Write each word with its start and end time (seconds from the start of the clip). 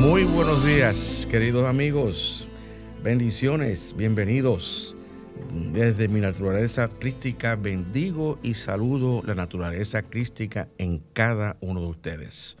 Muy 0.00 0.22
buenos 0.22 0.64
días, 0.64 1.26
queridos 1.28 1.66
amigos. 1.66 2.46
Bendiciones, 3.02 3.96
bienvenidos. 3.96 4.94
Desde 5.72 6.06
mi 6.06 6.20
naturaleza 6.20 6.88
crística 6.88 7.56
bendigo 7.56 8.38
y 8.44 8.54
saludo 8.54 9.22
la 9.26 9.34
naturaleza 9.34 10.02
crística 10.02 10.68
en 10.78 11.02
cada 11.14 11.56
uno 11.60 11.80
de 11.80 11.88
ustedes. 11.88 12.56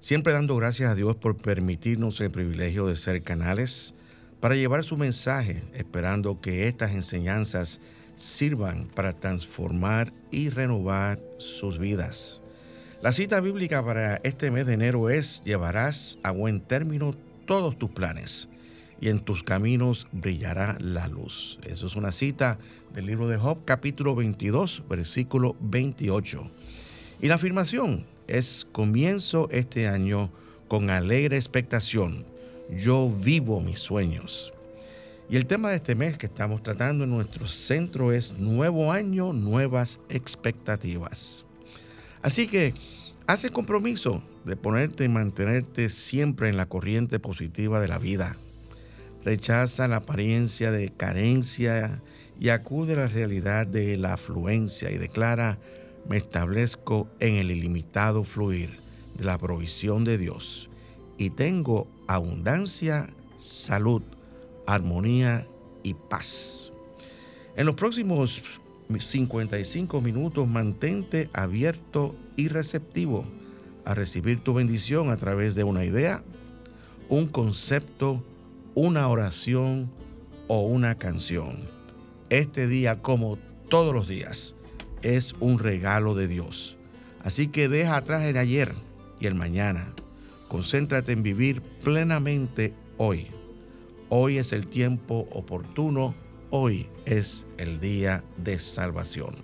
Siempre 0.00 0.32
dando 0.32 0.56
gracias 0.56 0.90
a 0.90 0.94
Dios 0.94 1.14
por 1.16 1.36
permitirnos 1.36 2.18
el 2.22 2.30
privilegio 2.30 2.86
de 2.86 2.96
ser 2.96 3.22
canales 3.22 3.94
para 4.40 4.54
llevar 4.54 4.82
su 4.82 4.96
mensaje, 4.96 5.62
esperando 5.74 6.40
que 6.40 6.68
estas 6.68 6.92
enseñanzas 6.92 7.80
sirvan 8.16 8.88
para 8.94 9.12
transformar 9.12 10.10
y 10.30 10.48
renovar 10.48 11.20
sus 11.36 11.78
vidas. 11.78 12.41
La 13.02 13.10
cita 13.12 13.40
bíblica 13.40 13.84
para 13.84 14.20
este 14.22 14.52
mes 14.52 14.64
de 14.64 14.74
enero 14.74 15.10
es, 15.10 15.42
llevarás 15.44 16.20
a 16.22 16.30
buen 16.30 16.60
término 16.60 17.16
todos 17.46 17.76
tus 17.76 17.90
planes 17.90 18.48
y 19.00 19.08
en 19.08 19.18
tus 19.18 19.42
caminos 19.42 20.06
brillará 20.12 20.76
la 20.78 21.08
luz. 21.08 21.58
Eso 21.66 21.88
es 21.88 21.96
una 21.96 22.12
cita 22.12 22.60
del 22.94 23.06
libro 23.06 23.26
de 23.26 23.38
Job, 23.38 23.64
capítulo 23.64 24.14
22, 24.14 24.84
versículo 24.88 25.56
28. 25.58 26.48
Y 27.20 27.26
la 27.26 27.34
afirmación 27.34 28.06
es, 28.28 28.68
comienzo 28.70 29.48
este 29.50 29.88
año 29.88 30.30
con 30.68 30.88
alegre 30.88 31.36
expectación. 31.36 32.24
Yo 32.70 33.10
vivo 33.10 33.60
mis 33.60 33.80
sueños. 33.80 34.52
Y 35.28 35.34
el 35.34 35.46
tema 35.46 35.70
de 35.70 35.76
este 35.78 35.96
mes 35.96 36.16
que 36.18 36.26
estamos 36.26 36.62
tratando 36.62 37.02
en 37.02 37.10
nuestro 37.10 37.48
centro 37.48 38.12
es 38.12 38.38
Nuevo 38.38 38.92
Año, 38.92 39.32
Nuevas 39.32 39.98
Expectativas. 40.08 41.44
Así 42.22 42.46
que 42.46 42.74
haz 43.26 43.44
el 43.44 43.52
compromiso 43.52 44.22
de 44.44 44.56
ponerte 44.56 45.04
y 45.04 45.08
mantenerte 45.08 45.88
siempre 45.88 46.48
en 46.48 46.56
la 46.56 46.66
corriente 46.66 47.18
positiva 47.18 47.80
de 47.80 47.88
la 47.88 47.98
vida 47.98 48.36
rechaza 49.24 49.88
la 49.88 49.96
apariencia 49.96 50.70
de 50.70 50.90
carencia 50.90 52.02
y 52.40 52.48
acude 52.48 52.94
a 52.94 52.96
la 52.96 53.08
realidad 53.08 53.66
de 53.66 53.96
la 53.96 54.14
afluencia 54.14 54.90
y 54.90 54.98
declara, 54.98 55.58
me 56.08 56.16
establezco 56.16 57.08
en 57.20 57.36
el 57.36 57.50
ilimitado 57.50 58.24
fluir 58.24 58.70
de 59.16 59.24
la 59.24 59.38
provisión 59.38 60.04
de 60.04 60.18
Dios 60.18 60.68
y 61.18 61.30
tengo 61.30 61.86
abundancia, 62.08 63.10
salud, 63.36 64.02
armonía 64.66 65.46
y 65.82 65.94
paz. 65.94 66.72
En 67.54 67.66
los 67.66 67.76
próximos 67.76 68.42
55 69.00 70.00
minutos 70.00 70.48
mantente 70.48 71.28
abierto 71.32 72.14
y 72.36 72.48
receptivo 72.48 73.24
a 73.84 73.94
recibir 73.94 74.40
tu 74.40 74.54
bendición 74.54 75.10
a 75.10 75.16
través 75.16 75.54
de 75.54 75.64
una 75.64 75.84
idea, 75.84 76.22
un 77.08 77.26
concepto, 77.26 78.24
una 78.74 79.08
oración 79.08 79.90
o 80.48 80.62
una 80.62 80.96
canción. 80.96 81.58
Este 82.30 82.66
día, 82.66 83.02
como 83.02 83.38
todos 83.68 83.94
los 83.94 84.08
días, 84.08 84.54
es 85.02 85.34
un 85.40 85.58
regalo 85.58 86.14
de 86.14 86.28
Dios. 86.28 86.76
Así 87.24 87.48
que 87.48 87.68
deja 87.68 87.96
atrás 87.96 88.22
el 88.22 88.36
ayer 88.36 88.74
y 89.20 89.26
el 89.26 89.34
mañana. 89.34 89.92
Concéntrate 90.48 91.12
en 91.12 91.22
vivir 91.22 91.62
plenamente 91.82 92.74
hoy. 92.98 93.28
Hoy 94.08 94.38
es 94.38 94.52
el 94.52 94.66
tiempo 94.66 95.26
oportuno. 95.30 96.14
Hoy 96.54 96.86
es 97.06 97.46
el 97.56 97.80
día 97.80 98.22
de 98.36 98.58
salvación. 98.58 99.36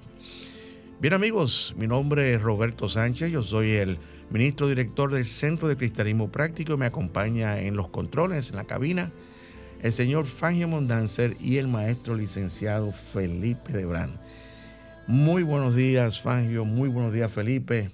Bien 1.01 1.15
amigos, 1.15 1.75
mi 1.79 1.87
nombre 1.87 2.35
es 2.35 2.43
Roberto 2.43 2.87
Sánchez. 2.87 3.33
Yo 3.33 3.43
soy 3.43 3.71
el 3.71 3.97
ministro 4.29 4.69
director 4.69 5.11
del 5.11 5.25
Centro 5.25 5.69
de 5.69 5.79
Cristianismo 5.79 6.31
Práctico, 6.31 6.77
me 6.77 6.85
acompaña 6.85 7.61
en 7.61 7.77
los 7.77 7.89
controles, 7.89 8.51
en 8.51 8.57
la 8.57 8.65
cabina, 8.65 9.11
el 9.83 9.95
señor 9.95 10.27
Fangio 10.27 10.69
Mondanzer 10.69 11.35
y 11.41 11.57
el 11.57 11.67
maestro 11.67 12.15
licenciado 12.15 12.93
Felipe 12.93 13.73
Debrán. 13.73 14.21
Muy 15.07 15.45
buenos 15.45 15.75
días, 15.75 16.21
Fangio, 16.21 16.67
muy 16.67 16.91
buenos 16.91 17.15
días, 17.15 17.33
Felipe. 17.33 17.91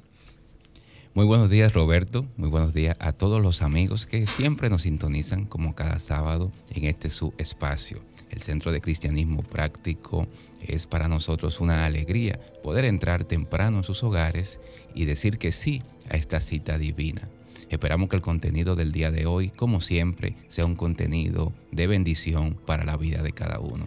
Muy 1.14 1.25
buenos 1.25 1.48
días, 1.48 1.72
Roberto. 1.72 2.26
Muy 2.36 2.48
buenos 2.48 2.75
días 2.75 2.96
a 2.98 3.12
todos 3.12 3.41
los 3.41 3.62
amigos 3.62 4.06
que 4.06 4.26
siempre 4.26 4.70
nos 4.70 4.82
sintonizan 4.82 5.44
como 5.44 5.76
cada 5.76 6.00
sábado 6.00 6.50
en 6.70 6.86
este 6.86 7.10
su 7.10 7.32
espacio. 7.38 8.02
El 8.34 8.42
Centro 8.42 8.72
de 8.72 8.80
Cristianismo 8.80 9.44
Práctico 9.44 10.26
es 10.60 10.88
para 10.88 11.06
nosotros 11.06 11.60
una 11.60 11.86
alegría 11.86 12.40
poder 12.64 12.84
entrar 12.84 13.24
temprano 13.24 13.76
en 13.78 13.84
sus 13.84 14.02
hogares 14.02 14.58
y 14.92 15.04
decir 15.04 15.38
que 15.38 15.52
sí 15.52 15.84
a 16.10 16.16
esta 16.16 16.40
cita 16.40 16.76
divina. 16.76 17.28
Esperamos 17.70 18.08
que 18.08 18.16
el 18.16 18.22
contenido 18.22 18.74
del 18.74 18.90
día 18.90 19.12
de 19.12 19.26
hoy, 19.26 19.50
como 19.50 19.80
siempre, 19.80 20.34
sea 20.48 20.66
un 20.66 20.74
contenido 20.74 21.52
de 21.70 21.86
bendición 21.86 22.58
para 22.66 22.84
la 22.84 22.96
vida 22.96 23.22
de 23.22 23.30
cada 23.30 23.60
uno. 23.60 23.86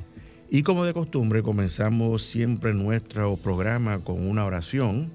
Y 0.49 0.63
como 0.63 0.85
de 0.85 0.93
costumbre, 0.93 1.43
comenzamos 1.43 2.25
siempre 2.25 2.73
nuestro 2.73 3.35
programa 3.35 3.99
con 3.99 4.25
una 4.25 4.45
oración. 4.45 5.11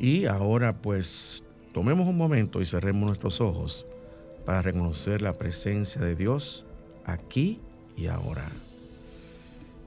Y 0.00 0.24
ahora 0.24 0.82
pues 0.82 1.44
tomemos 1.72 2.08
un 2.08 2.16
momento 2.16 2.60
y 2.60 2.66
cerremos 2.66 3.06
nuestros 3.06 3.40
ojos 3.40 3.86
para 4.44 4.62
reconocer 4.62 5.22
la 5.22 5.34
presencia 5.34 6.00
de 6.00 6.16
Dios 6.16 6.64
aquí 7.04 7.60
y 7.96 8.08
ahora. 8.08 8.50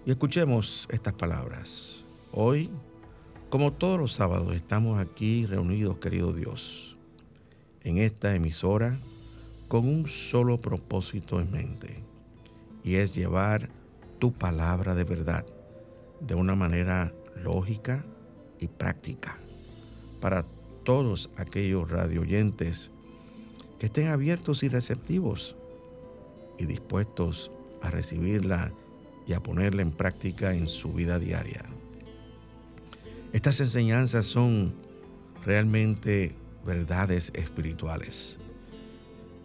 Y 0.07 0.12
escuchemos 0.12 0.88
estas 0.90 1.12
palabras. 1.16 2.01
Hoy, 2.31 2.69
como 3.50 3.73
todos 3.73 4.00
los 4.00 4.13
sábados, 4.13 4.56
estamos 4.56 5.00
aquí 5.00 5.45
reunidos, 5.45 5.97
querido 5.97 6.31
Dios, 6.31 6.95
en 7.84 7.97
esta 7.97 8.34
emisora 8.34 8.97
con 9.67 9.85
un 9.85 10.07
solo 10.07 10.59
propósito 10.59 11.41
en 11.41 11.51
mente, 11.51 12.06
y 12.85 12.96
es 12.96 13.13
llevar 13.13 13.67
tu 14.17 14.31
palabra 14.31 14.96
de 14.96 15.03
verdad 15.03 15.46
de 16.22 16.35
una 16.35 16.56
manera 16.56 17.12
lógica 17.44 18.06
y 18.62 18.69
práctica 18.69 19.38
para 20.22 20.46
todos 20.85 21.29
aquellos 21.35 21.91
radioyentes 21.91 22.91
que 23.78 23.88
estén 23.88 24.07
abiertos 24.07 24.63
y 24.63 24.69
receptivos 24.69 25.57
y 26.57 26.66
dispuestos 26.66 27.51
a 27.81 27.91
recibirla 27.91 28.72
y 29.27 29.33
a 29.33 29.41
ponerla 29.41 29.81
en 29.81 29.91
práctica 29.91 30.53
en 30.53 30.67
su 30.67 30.93
vida 30.93 31.19
diaria. 31.19 31.63
Estas 33.33 33.59
enseñanzas 33.59 34.25
son 34.25 34.73
realmente 35.45 36.33
verdades 36.65 37.31
espirituales 37.35 38.37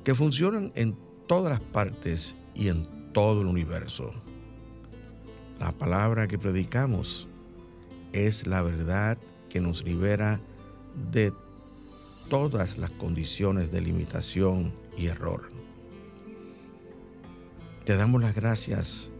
que 0.05 0.15
funcionan 0.15 0.73
en 0.75 0.97
todas 1.27 1.53
las 1.53 1.61
partes 1.61 2.35
y 2.55 2.69
en 2.69 2.87
todo 3.13 3.43
el 3.43 3.47
universo. 3.47 4.13
La 5.61 5.73
palabra 5.73 6.27
que 6.27 6.39
predicamos 6.39 7.29
es 8.13 8.47
la 8.47 8.63
verdad 8.63 9.19
que 9.49 9.61
nos 9.61 9.85
libera 9.85 10.41
de 11.13 11.33
todas 12.29 12.79
las 12.79 12.91
condiciones 12.93 13.71
de 13.71 13.81
limitación 13.81 14.73
y 14.97 15.07
error. 15.07 15.51
Te 17.85 17.97
damos 17.97 18.21
las 18.23 18.35
gracias 18.35 19.11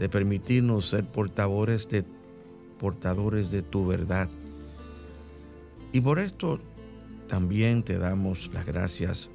de 0.00 0.08
permitirnos 0.08 0.88
ser 0.88 1.04
portadores 1.04 1.86
de, 1.90 2.04
portadores 2.80 3.50
de 3.50 3.60
tu 3.60 3.86
verdad. 3.86 4.30
Y 5.92 6.00
por 6.00 6.18
esto 6.18 6.58
también 7.28 7.82
te 7.82 7.98
damos 7.98 8.50
las 8.54 8.64
gracias 8.64 9.28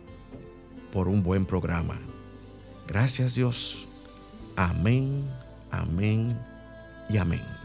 por 0.91 1.07
un 1.07 1.21
buen 1.21 1.45
programa. 1.45 1.99
Gracias 2.87 3.35
Dios. 3.35 3.85
Amén, 4.55 5.23
amén 5.69 6.35
y 7.09 7.17
amén. 7.17 7.64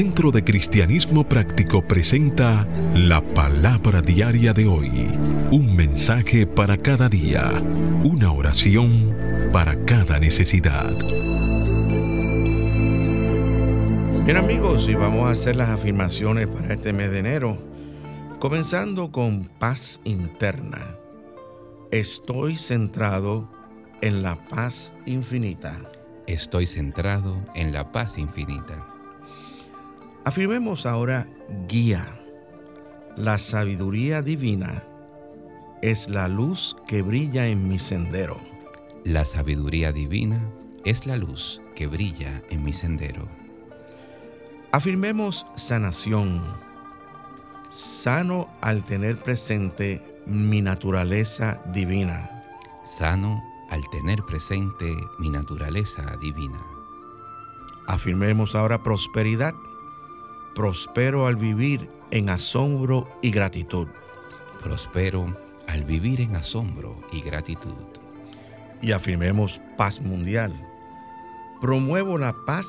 Centro 0.00 0.30
de 0.30 0.42
Cristianismo 0.42 1.28
Práctico 1.28 1.82
presenta 1.82 2.66
la 2.94 3.20
palabra 3.20 4.00
diaria 4.00 4.54
de 4.54 4.66
hoy. 4.66 5.08
Un 5.50 5.76
mensaje 5.76 6.46
para 6.46 6.78
cada 6.78 7.10
día. 7.10 7.62
Una 8.02 8.32
oración 8.32 9.14
para 9.52 9.84
cada 9.84 10.18
necesidad. 10.18 10.96
Bien 14.24 14.38
amigos, 14.38 14.88
y 14.88 14.94
vamos 14.94 15.28
a 15.28 15.32
hacer 15.32 15.56
las 15.56 15.68
afirmaciones 15.68 16.48
para 16.48 16.72
este 16.72 16.94
mes 16.94 17.10
de 17.10 17.18
enero, 17.18 17.58
comenzando 18.38 19.12
con 19.12 19.50
paz 19.58 20.00
interna. 20.04 20.96
Estoy 21.90 22.56
centrado 22.56 23.50
en 24.00 24.22
la 24.22 24.36
paz 24.48 24.94
infinita. 25.04 25.76
Estoy 26.26 26.66
centrado 26.66 27.36
en 27.54 27.74
la 27.74 27.92
paz 27.92 28.16
infinita. 28.16 28.89
Afirmemos 30.24 30.86
ahora 30.86 31.26
guía. 31.68 32.06
La 33.16 33.38
sabiduría 33.38 34.22
divina 34.22 34.82
es 35.82 36.08
la 36.08 36.28
luz 36.28 36.76
que 36.86 37.02
brilla 37.02 37.46
en 37.46 37.68
mi 37.68 37.78
sendero. 37.78 38.38
La 39.04 39.24
sabiduría 39.24 39.92
divina 39.92 40.40
es 40.84 41.06
la 41.06 41.16
luz 41.16 41.60
que 41.74 41.86
brilla 41.86 42.42
en 42.50 42.64
mi 42.64 42.72
sendero. 42.72 43.26
Afirmemos 44.72 45.46
sanación. 45.56 46.42
Sano 47.70 48.48
al 48.60 48.84
tener 48.84 49.18
presente 49.18 50.02
mi 50.26 50.60
naturaleza 50.60 51.60
divina. 51.72 52.28
Sano 52.84 53.42
al 53.70 53.82
tener 53.90 54.22
presente 54.22 54.94
mi 55.18 55.30
naturaleza 55.30 56.16
divina. 56.20 56.60
Afirmemos 57.86 58.54
ahora 58.54 58.82
prosperidad. 58.82 59.54
Prospero 60.54 61.26
al 61.26 61.36
vivir 61.36 61.88
en 62.10 62.28
asombro 62.28 63.08
y 63.22 63.30
gratitud. 63.30 63.86
Prospero 64.62 65.36
al 65.66 65.84
vivir 65.84 66.20
en 66.20 66.36
asombro 66.36 66.96
y 67.12 67.20
gratitud. 67.20 67.74
Y 68.82 68.92
afirmemos 68.92 69.60
paz 69.76 70.00
mundial. 70.00 70.52
Promuevo 71.60 72.18
la 72.18 72.34
paz 72.46 72.66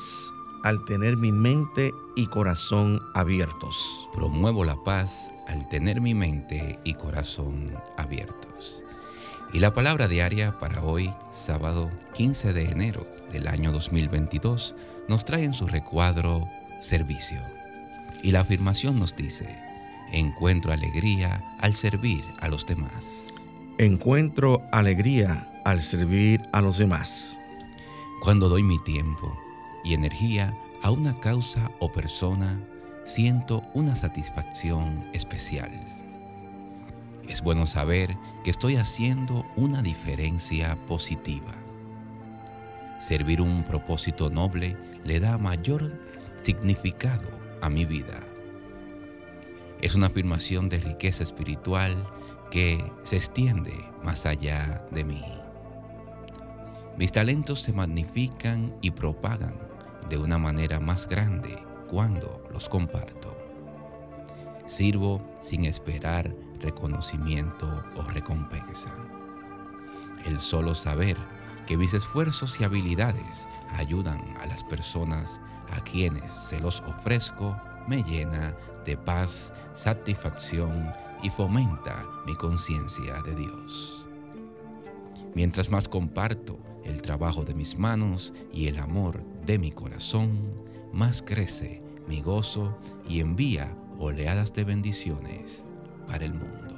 al 0.63 0.86
tener 0.86 1.18
mi 1.18 1.31
mente 1.31 1.92
y 2.16 2.28
corazón 2.28 3.01
abiertos. 3.13 4.07
Promuevo 4.13 4.63
la 4.63 4.75
paz 4.75 5.31
al 5.48 5.68
tener 5.69 6.01
mi 6.01 6.13
mente 6.13 6.80
y 6.83 6.94
corazón 6.94 7.66
abiertos. 7.98 8.83
Y 9.54 9.60
la 9.60 9.74
palabra 9.74 10.07
diaria 10.07 10.57
para 10.60 10.81
hoy, 10.81 11.13
sábado 11.31 11.89
15 12.13 12.54
de 12.54 12.66
enero 12.66 13.07
del 13.31 13.48
año 13.48 13.72
2022, 13.72 14.75
nos 15.07 15.25
trae 15.25 15.44
en 15.44 15.54
su 15.54 15.68
recuadro 15.68 16.48
servicio. 16.81 17.39
Y 18.23 18.31
la 18.31 18.41
afirmación 18.41 19.00
nos 19.00 19.15
dice, 19.15 19.47
encuentro 20.12 20.71
alegría 20.71 21.44
al 21.59 21.75
servir 21.75 22.23
a 22.39 22.47
los 22.50 22.65
demás. 22.65 23.33
Encuentro 23.77 24.62
alegría 24.71 25.47
al 25.65 25.81
servir 25.81 26.41
a 26.51 26.62
los 26.62 26.77
demás. 26.77 27.39
Cuando 28.23 28.47
doy 28.47 28.62
mi 28.62 28.77
tiempo 28.83 29.35
y 29.83 29.95
energía 29.95 30.53
a 30.83 30.91
una 30.91 31.15
causa 31.19 31.71
o 31.79 31.91
persona, 31.91 32.59
siento 33.06 33.63
una 33.73 33.95
satisfacción 33.95 35.03
especial. 35.13 35.71
Es 37.27 37.41
bueno 37.41 37.65
saber 37.65 38.15
que 38.44 38.51
estoy 38.51 38.75
haciendo 38.75 39.45
una 39.56 39.81
diferencia 39.81 40.75
positiva. 40.88 41.53
Servir 43.00 43.41
un 43.41 43.63
propósito 43.63 44.29
noble 44.29 44.77
le 45.03 45.19
da 45.19 45.39
mayor 45.39 45.91
significado 46.44 47.40
a 47.61 47.69
mi 47.69 47.85
vida. 47.85 48.19
Es 49.81 49.95
una 49.95 50.07
afirmación 50.07 50.69
de 50.69 50.79
riqueza 50.79 51.23
espiritual 51.23 52.05
que 52.51 52.91
se 53.03 53.17
extiende 53.17 53.73
más 54.03 54.25
allá 54.25 54.85
de 54.91 55.03
mí. 55.03 55.23
Mis 56.97 57.11
talentos 57.11 57.61
se 57.61 57.73
magnifican 57.73 58.75
y 58.81 58.91
propagan 58.91 59.55
de 60.09 60.17
una 60.17 60.37
manera 60.37 60.79
más 60.79 61.07
grande 61.07 61.57
cuando 61.89 62.43
los 62.51 62.67
comparto. 62.69 63.35
Sirvo 64.67 65.21
sin 65.41 65.65
esperar 65.65 66.33
reconocimiento 66.59 67.83
o 67.95 68.03
recompensa. 68.03 68.89
El 70.25 70.39
solo 70.39 70.75
saber 70.75 71.17
que 71.65 71.77
mis 71.77 71.93
esfuerzos 71.93 72.59
y 72.59 72.65
habilidades 72.65 73.47
ayudan 73.77 74.21
a 74.41 74.45
las 74.45 74.63
personas 74.63 75.39
a 75.71 75.81
quienes 75.81 76.31
se 76.31 76.59
los 76.59 76.81
ofrezco 76.81 77.59
me 77.88 78.03
llena 78.03 78.56
de 78.85 78.97
paz, 78.97 79.51
satisfacción 79.75 80.91
y 81.23 81.29
fomenta 81.29 82.06
mi 82.25 82.35
conciencia 82.35 83.21
de 83.23 83.35
Dios. 83.35 84.06
Mientras 85.33 85.69
más 85.69 85.88
comparto 85.88 86.59
el 86.83 87.01
trabajo 87.01 87.44
de 87.44 87.53
mis 87.53 87.77
manos 87.77 88.33
y 88.51 88.68
el 88.68 88.79
amor 88.79 89.23
de 89.45 89.59
mi 89.59 89.71
corazón, 89.71 90.39
más 90.91 91.21
crece 91.21 91.81
mi 92.07 92.21
gozo 92.21 92.77
y 93.07 93.19
envía 93.19 93.73
oleadas 94.00 94.53
de 94.53 94.63
bendiciones 94.63 95.63
para 96.07 96.25
el 96.25 96.33
mundo. 96.33 96.75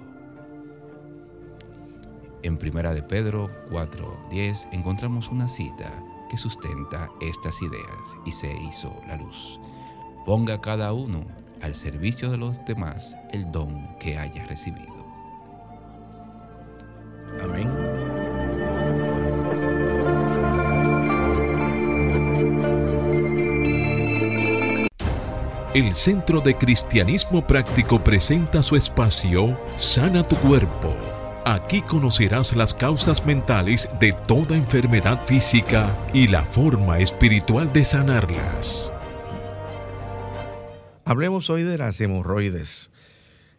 En 2.44 2.58
Primera 2.58 2.94
de 2.94 3.02
Pedro 3.02 3.50
4:10 3.72 4.68
encontramos 4.74 5.30
una 5.30 5.48
cita 5.48 5.92
que 6.34 6.38
sustenta 6.40 7.12
estas 7.22 7.62
ideas 7.62 8.18
y 8.26 8.32
se 8.32 8.52
hizo 8.52 8.92
la 9.08 9.18
luz. 9.18 9.60
Ponga 10.26 10.60
cada 10.60 10.92
uno 10.92 11.24
al 11.62 11.76
servicio 11.76 12.32
de 12.32 12.38
los 12.38 12.66
demás 12.66 13.16
el 13.32 13.52
don 13.52 13.76
que 14.00 14.18
haya 14.18 14.44
recibido. 14.48 14.96
Amén. 17.44 17.70
El 25.76 25.94
Centro 25.94 26.42
de 26.42 26.58
Cristianismo 26.58 27.46
Práctico 27.46 28.04
presenta 28.04 28.64
su 28.64 28.76
espacio 28.76 29.56
Sana 29.78 30.28
tu 30.28 30.36
Cuerpo. 30.38 31.13
Aquí 31.46 31.82
conocerás 31.82 32.56
las 32.56 32.74
causas 32.74 33.26
mentales 33.26 33.90
de 34.00 34.14
toda 34.28 34.56
enfermedad 34.56 35.26
física 35.26 35.94
y 36.14 36.30
la 36.30 36.44
forma 36.44 37.00
espiritual 37.00 37.74
de 37.74 37.84
sanarlas. 37.84 38.94
Hablemos 41.04 41.50
hoy 41.50 41.64
de 41.64 41.78
las 41.78 42.00
hemorroides. 42.00 42.92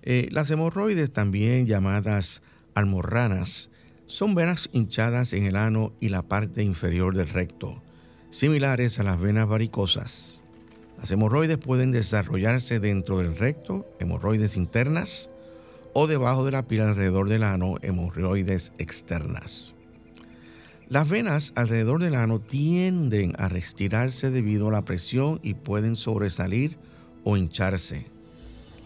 Eh, 0.00 0.28
las 0.30 0.50
hemorroides, 0.50 1.12
también 1.12 1.66
llamadas 1.66 2.40
almorranas, 2.74 3.68
son 4.06 4.34
venas 4.34 4.70
hinchadas 4.72 5.34
en 5.34 5.44
el 5.44 5.56
ano 5.56 5.92
y 6.00 6.08
la 6.08 6.22
parte 6.22 6.62
inferior 6.62 7.14
del 7.14 7.28
recto, 7.28 7.82
similares 8.30 8.98
a 8.98 9.02
las 9.02 9.20
venas 9.20 9.46
varicosas. 9.46 10.40
Las 10.98 11.10
hemorroides 11.10 11.58
pueden 11.58 11.90
desarrollarse 11.90 12.80
dentro 12.80 13.18
del 13.18 13.36
recto, 13.36 13.86
hemorroides 14.00 14.56
internas, 14.56 15.28
o 15.94 16.06
debajo 16.08 16.44
de 16.44 16.50
la 16.50 16.66
piel 16.66 16.82
alrededor 16.82 17.28
del 17.28 17.44
ano, 17.44 17.76
hemorroides 17.80 18.72
externas. 18.78 19.74
Las 20.88 21.08
venas 21.08 21.52
alrededor 21.56 22.02
del 22.02 22.16
ano 22.16 22.40
tienden 22.40 23.32
a 23.38 23.48
restirarse 23.48 24.30
debido 24.30 24.68
a 24.68 24.72
la 24.72 24.84
presión 24.84 25.40
y 25.42 25.54
pueden 25.54 25.96
sobresalir 25.96 26.76
o 27.22 27.36
hincharse. 27.36 28.06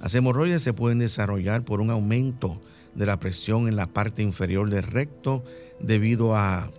Las 0.01 0.15
hemorroides 0.15 0.63
se 0.63 0.75
pueden 0.75 1.01
desarrollar 1.01 1.65
por 1.65 1.81
un 1.81 1.91
aumento 1.91 2.61
de 2.95 3.07
la 3.07 3.19
presión 3.19 3.69
en 3.69 3.77
la 3.77 3.87
parte 3.87 4.23
inferior 4.23 4.71
del 4.71 4.85
recto 4.85 5.43
debido 5.81 6.37
a 6.37 6.71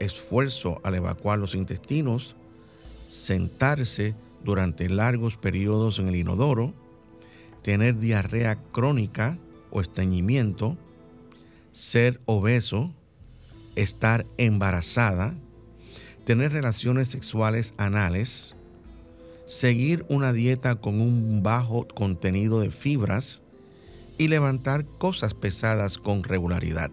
esfuerzo 0.00 0.80
al 0.82 0.96
evacuar 0.96 1.38
los 1.38 1.54
intestinos, 1.54 2.34
sentarse 3.08 4.14
durante 4.44 4.88
largos 4.88 5.36
periodos 5.36 5.98
en 6.00 6.08
el 6.08 6.16
inodoro, 6.16 6.74
tener 7.62 7.98
diarrea 7.98 8.56
crónica 8.72 9.38
o 9.70 9.80
estreñimiento, 9.80 10.76
ser 11.72 12.20
obeso, 12.26 12.92
estar 13.76 14.26
embarazada, 14.36 15.34
tener 16.24 16.52
relaciones 16.52 17.08
sexuales 17.08 17.74
anales, 17.76 18.54
seguir 19.46 20.04
una 20.08 20.32
dieta 20.32 20.76
con 20.76 21.00
un 21.00 21.42
bajo 21.42 21.86
contenido 21.88 22.60
de 22.60 22.70
fibras 22.70 23.42
y 24.18 24.28
levantar 24.28 24.84
cosas 24.84 25.34
pesadas 25.34 25.98
con 25.98 26.22
regularidad. 26.22 26.90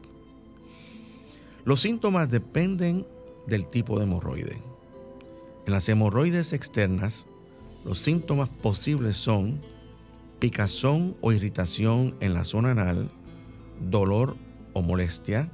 Los 1.65 1.81
síntomas 1.81 2.31
dependen 2.31 3.05
del 3.47 3.65
tipo 3.65 3.97
de 3.97 4.05
hemorroide. 4.05 4.61
En 5.65 5.73
las 5.73 5.89
hemorroides 5.89 6.53
externas, 6.53 7.25
los 7.83 7.99
síntomas 7.99 8.47
posibles 8.49 9.17
son 9.17 9.59
picazón 10.39 11.15
o 11.21 11.31
irritación 11.31 12.15
en 12.19 12.33
la 12.33 12.43
zona 12.43 12.71
anal, 12.71 13.09
dolor 13.89 14.35
o 14.73 14.81
molestia, 14.81 15.49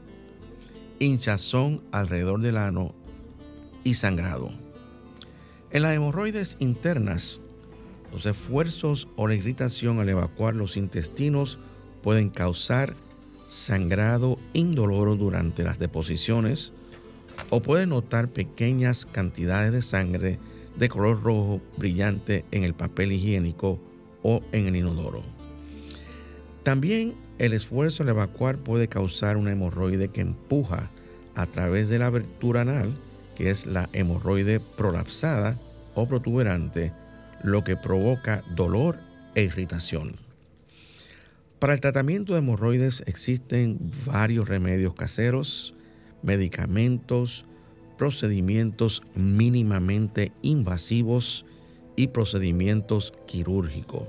hinchazón 0.99 1.81
alrededor 1.91 2.41
del 2.41 2.57
ano 2.57 2.93
y 3.83 3.95
sangrado. 3.95 4.51
En 5.71 5.81
las 5.81 5.95
hemorroides 5.95 6.57
internas, 6.59 7.39
Los 8.13 8.27
esfuerzos 8.27 9.07
o 9.15 9.27
la 9.27 9.33
irritación 9.33 9.99
al 9.99 10.07
evacuar 10.07 10.53
los 10.53 10.77
intestinos 10.77 11.57
pueden 12.03 12.29
causar 12.29 12.93
sangrado 13.47 14.37
indoloro 14.53 15.15
durante 15.15 15.63
las 15.63 15.79
deposiciones 15.79 16.73
o 17.49 17.61
puede 17.61 17.87
notar 17.87 18.29
pequeñas 18.29 19.07
cantidades 19.07 19.71
de 19.71 19.81
sangre 19.81 20.39
de 20.77 20.89
color 20.89 21.23
rojo 21.23 21.59
brillante 21.77 22.45
en 22.51 22.63
el 22.63 22.75
papel 22.75 23.11
higiénico 23.13 23.79
o 24.23 24.41
en 24.51 24.67
el 24.67 24.75
inodoro. 24.75 25.21
También 26.63 27.13
el 27.39 27.53
esfuerzo 27.53 28.03
al 28.03 28.09
evacuar 28.09 28.57
puede 28.57 28.87
causar 28.87 29.37
una 29.37 29.51
hemorroide 29.51 30.07
que 30.07 30.21
empuja 30.21 30.89
a 31.35 31.45
través 31.45 31.89
de 31.89 31.99
la 31.99 32.07
abertura 32.07 32.61
anal, 32.61 32.93
que 33.35 33.49
es 33.49 33.65
la 33.65 33.89
hemorroide 33.93 34.59
prolapsada 34.59 35.57
o 35.93 36.07
protuberante, 36.07 36.91
lo 37.43 37.63
que 37.63 37.75
provoca 37.75 38.43
dolor 38.55 38.97
e 39.35 39.43
irritación. 39.43 40.15
Para 41.59 41.73
el 41.73 41.81
tratamiento 41.81 42.33
de 42.33 42.39
hemorroides 42.39 43.03
existen 43.05 43.79
varios 44.05 44.47
remedios 44.47 44.93
caseros, 44.95 45.75
medicamentos, 46.21 47.45
procedimientos 47.97 49.01
mínimamente 49.15 50.31
invasivos 50.41 51.45
y 51.95 52.07
procedimientos 52.07 53.13
quirúrgicos. 53.27 54.03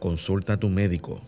Consulta 0.00 0.54
a 0.54 0.56
tu 0.56 0.68
médico. 0.68 1.20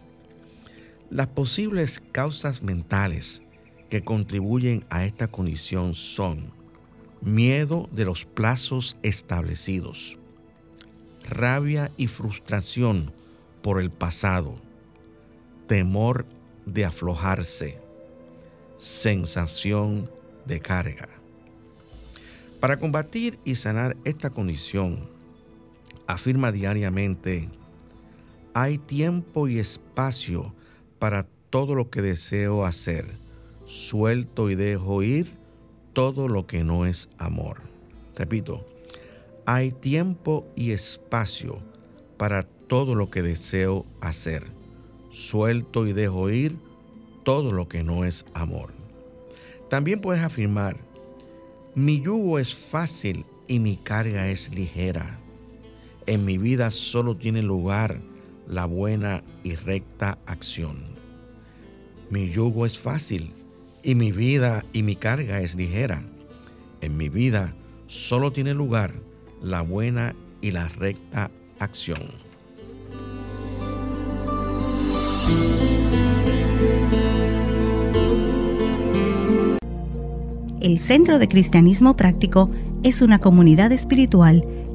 Las 1.10 1.28
posibles 1.28 2.02
causas 2.12 2.62
mentales 2.62 3.42
que 3.88 4.02
contribuyen 4.02 4.84
a 4.90 5.04
esta 5.06 5.28
condición 5.28 5.94
son 5.94 6.52
miedo 7.20 7.88
de 7.92 8.04
los 8.04 8.24
plazos 8.24 8.96
establecidos, 9.02 10.18
rabia 11.28 11.90
y 11.96 12.06
frustración 12.06 13.12
por 13.62 13.80
el 13.80 13.90
pasado, 13.90 14.56
temor 15.66 16.26
de 16.66 16.84
aflojarse, 16.84 17.78
sensación 18.76 20.10
de 20.46 20.60
carga. 20.60 21.08
Para 22.60 22.78
combatir 22.78 23.38
y 23.44 23.54
sanar 23.54 23.96
esta 24.04 24.30
condición, 24.30 25.08
afirma 26.08 26.50
diariamente, 26.50 27.48
hay 28.54 28.78
tiempo 28.78 29.46
y 29.46 29.58
espacio 29.58 30.54
para 30.98 31.26
todo 31.50 31.74
lo 31.74 31.90
que 31.90 32.02
deseo 32.02 32.64
hacer. 32.64 33.04
Suelto 33.66 34.50
y 34.50 34.54
dejo 34.54 35.02
ir 35.02 35.30
todo 35.92 36.26
lo 36.26 36.46
que 36.46 36.64
no 36.64 36.86
es 36.86 37.10
amor. 37.18 37.60
Repito, 38.16 38.66
hay 39.44 39.70
tiempo 39.70 40.46
y 40.56 40.72
espacio 40.72 41.58
para 42.16 42.42
todo 42.42 42.94
lo 42.94 43.10
que 43.10 43.20
deseo 43.20 43.84
hacer. 44.00 44.46
Suelto 45.10 45.86
y 45.86 45.92
dejo 45.92 46.30
ir 46.30 46.56
todo 47.22 47.52
lo 47.52 47.68
que 47.68 47.84
no 47.84 48.06
es 48.06 48.24
amor. 48.32 48.70
También 49.68 50.00
puedes 50.00 50.24
afirmar, 50.24 50.78
mi 51.74 52.00
yugo 52.00 52.38
es 52.38 52.54
fácil 52.54 53.26
y 53.46 53.58
mi 53.58 53.76
carga 53.76 54.28
es 54.28 54.54
ligera. 54.54 55.17
En 56.08 56.24
mi 56.24 56.38
vida 56.38 56.70
solo 56.70 57.16
tiene 57.18 57.42
lugar 57.42 58.00
la 58.48 58.64
buena 58.64 59.22
y 59.44 59.56
recta 59.56 60.16
acción. 60.24 60.78
Mi 62.08 62.30
yugo 62.30 62.64
es 62.64 62.78
fácil 62.78 63.30
y 63.82 63.94
mi 63.94 64.10
vida 64.10 64.64
y 64.72 64.82
mi 64.82 64.96
carga 64.96 65.42
es 65.42 65.54
ligera. 65.54 66.02
En 66.80 66.96
mi 66.96 67.10
vida 67.10 67.52
solo 67.88 68.30
tiene 68.30 68.54
lugar 68.54 68.94
la 69.42 69.60
buena 69.60 70.14
y 70.40 70.52
la 70.52 70.70
recta 70.70 71.30
acción. 71.58 72.00
El 80.62 80.78
Centro 80.78 81.18
de 81.18 81.28
Cristianismo 81.28 81.98
Práctico 81.98 82.50
es 82.82 83.02
una 83.02 83.18
comunidad 83.18 83.72
espiritual 83.72 84.42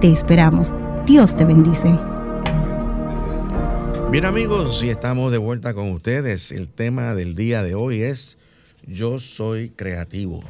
Te 0.00 0.12
esperamos. 0.12 0.74
Dios 1.06 1.34
te 1.34 1.46
bendice. 1.46 1.98
Bien 4.10 4.26
amigos, 4.26 4.82
y 4.84 4.90
estamos 4.90 5.32
de 5.32 5.38
vuelta 5.38 5.72
con 5.72 5.90
ustedes. 5.90 6.52
El 6.52 6.68
tema 6.68 7.14
del 7.14 7.34
día 7.34 7.62
de 7.62 7.74
hoy 7.74 8.02
es 8.02 8.36
Yo 8.86 9.18
soy 9.20 9.70
creativo. 9.70 10.44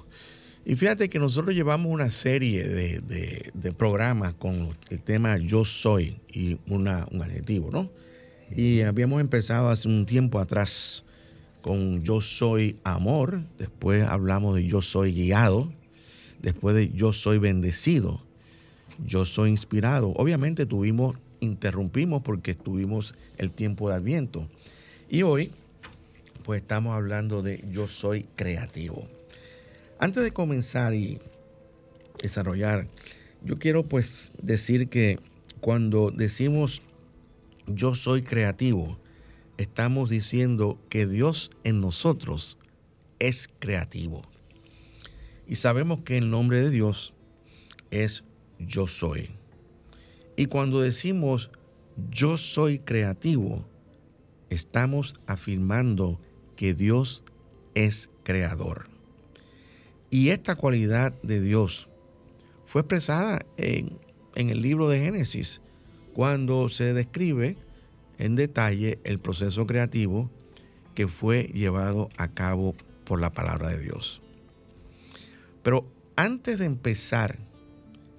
Y 0.65 0.75
fíjate 0.75 1.09
que 1.09 1.21
nosotros 1.21 1.55
llevamos 1.55 1.93
una 1.93 2.11
serie 2.11 2.67
de, 2.67 3.73
programas 3.79 4.35
con 4.35 4.71
el 4.91 5.01
tema 5.01 5.37
Yo 5.39 5.65
soy 5.65 6.17
y 6.29 6.59
una, 6.67 7.07
un 7.13 7.23
adjetivo, 7.23 7.71
¿no? 7.71 7.89
Y 8.51 8.81
habíamos 8.81 9.21
empezado 9.21 9.71
hace 9.71 9.87
un 9.87 10.07
tiempo 10.07 10.41
atrás 10.41 11.05
con 11.63 12.03
Yo 12.03 12.21
soy 12.21 12.81
amor, 12.83 13.43
después 13.59 14.05
hablamos 14.09 14.57
de 14.57 14.67
Yo 14.67 14.83
soy 14.83 15.13
guiado, 15.13 15.73
después 16.43 16.75
de 16.75 16.91
Yo 16.91 17.13
soy 17.13 17.39
bendecido, 17.39 18.26
Yo 19.05 19.25
soy 19.25 19.51
inspirado. 19.51 20.11
Obviamente 20.17 20.67
tuvimos 20.67 21.17
interrumpimos 21.41 22.23
porque 22.23 22.55
tuvimos 22.55 23.15
el 23.39 23.53
tiempo 23.53 23.89
de 23.89 23.97
Adviento. 23.97 24.49
Y 25.09 25.23
hoy, 25.23 25.53
pues 26.45 26.63
estamos 26.63 26.95
hablando 26.95 27.43
de 27.43 27.65
yo 27.71 27.87
soy 27.87 28.25
creativo. 28.37 29.07
Antes 29.99 30.23
de 30.23 30.33
comenzar 30.33 30.95
y 30.95 31.19
desarrollar, 32.23 32.87
yo 33.43 33.57
quiero 33.57 33.85
pues 33.85 34.33
decir 34.43 34.89
que 34.89 35.19
cuando 35.61 36.11
decimos 36.11 36.83
yo 37.67 37.95
soy 37.95 38.23
creativo, 38.23 38.99
estamos 39.59 40.11
diciendo 40.11 40.79
que 40.89 41.07
Dios 41.07 41.51
en 41.65 41.81
nosotros 41.81 42.59
es 43.19 43.49
creativo. 43.59 44.23
Y 45.49 45.57
sabemos 45.57 46.01
que 46.01 46.19
el 46.19 46.31
nombre 46.31 46.63
de 46.63 46.71
Dios 46.71 47.15
es 47.91 48.25
yo 48.59 48.87
soy. 48.87 49.31
Y 50.37 50.47
cuando 50.47 50.81
decimos 50.81 51.51
yo 52.11 52.37
soy 52.37 52.79
creativo, 52.79 53.65
estamos 54.51 55.15
afirmando 55.27 56.21
que 56.55 56.75
Dios 56.75 57.25
es 57.75 58.11
creador. 58.23 58.89
Y 60.11 60.29
esta 60.29 60.57
cualidad 60.57 61.15
de 61.23 61.41
Dios 61.41 61.89
fue 62.65 62.83
expresada 62.83 63.45
en, 63.57 63.99
el 64.35 64.61
libro 64.61 64.89
de 64.89 65.01
Génesis, 65.01 65.61
cuando 66.13 66.69
se 66.69 66.93
describe 66.93 67.57
en 68.19 68.35
detalle 68.35 68.99
el 69.05 69.19
proceso 69.19 69.67
creativo 69.67 70.31
que 70.95 71.09
fue 71.09 71.45
llevado 71.55 72.09
a 72.17 72.29
cabo 72.29 72.75
por 73.05 73.21
la 73.21 73.31
palabra 73.31 73.69
de 73.69 73.81
Dios. 73.81 74.21
Pero 75.63 75.87
antes 76.17 76.59
de 76.59 76.67
empezar 76.67 77.39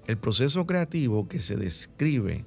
el 0.08 0.16
proceso 0.16 0.66
creativo 0.66 1.28
que 1.28 1.38
se 1.38 1.54
describe 1.56 2.46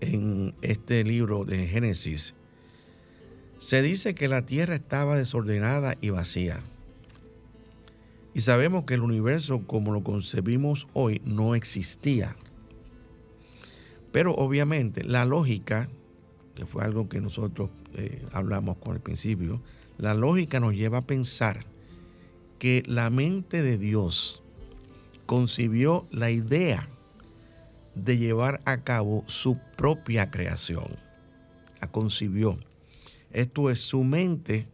en 0.00 0.54
este 0.62 1.04
libro 1.04 1.44
de 1.44 1.66
Génesis, 1.66 2.34
se 3.58 3.82
dice 3.82 4.14
que 4.14 4.28
la 4.28 4.46
tierra 4.46 4.76
estaba 4.76 5.16
desordenada 5.16 5.96
y 6.00 6.08
vacía. 6.08 6.60
Y 8.32 8.40
sabemos 8.40 8.84
que 8.84 8.94
el 8.94 9.02
universo 9.02 9.66
como 9.66 9.92
lo 9.92 10.02
concebimos 10.02 10.88
hoy 10.94 11.20
no 11.24 11.54
existía. 11.54 12.34
Pero 14.10 14.34
obviamente 14.34 15.04
la 15.04 15.26
lógica, 15.26 15.90
que 16.54 16.64
fue 16.64 16.82
algo 16.82 17.10
que 17.10 17.20
nosotros 17.20 17.68
eh, 17.94 18.24
hablamos 18.32 18.78
con 18.78 18.94
el 18.94 19.00
principio, 19.00 19.60
la 19.98 20.14
lógica 20.14 20.60
nos 20.60 20.74
lleva 20.74 20.98
a 20.98 21.06
pensar 21.06 21.66
que 22.58 22.82
la 22.86 23.10
mente 23.10 23.62
de 23.62 23.76
Dios 23.76 24.42
concibió 25.26 26.06
la 26.10 26.30
idea 26.30 26.88
de 27.94 28.18
llevar 28.18 28.60
a 28.64 28.82
cabo 28.82 29.24
su 29.26 29.58
propia 29.76 30.30
creación. 30.30 30.96
La 31.80 31.90
concibió. 31.90 32.58
Esto 33.32 33.70
es, 33.70 33.80
su 33.80 34.04
mente 34.04 34.68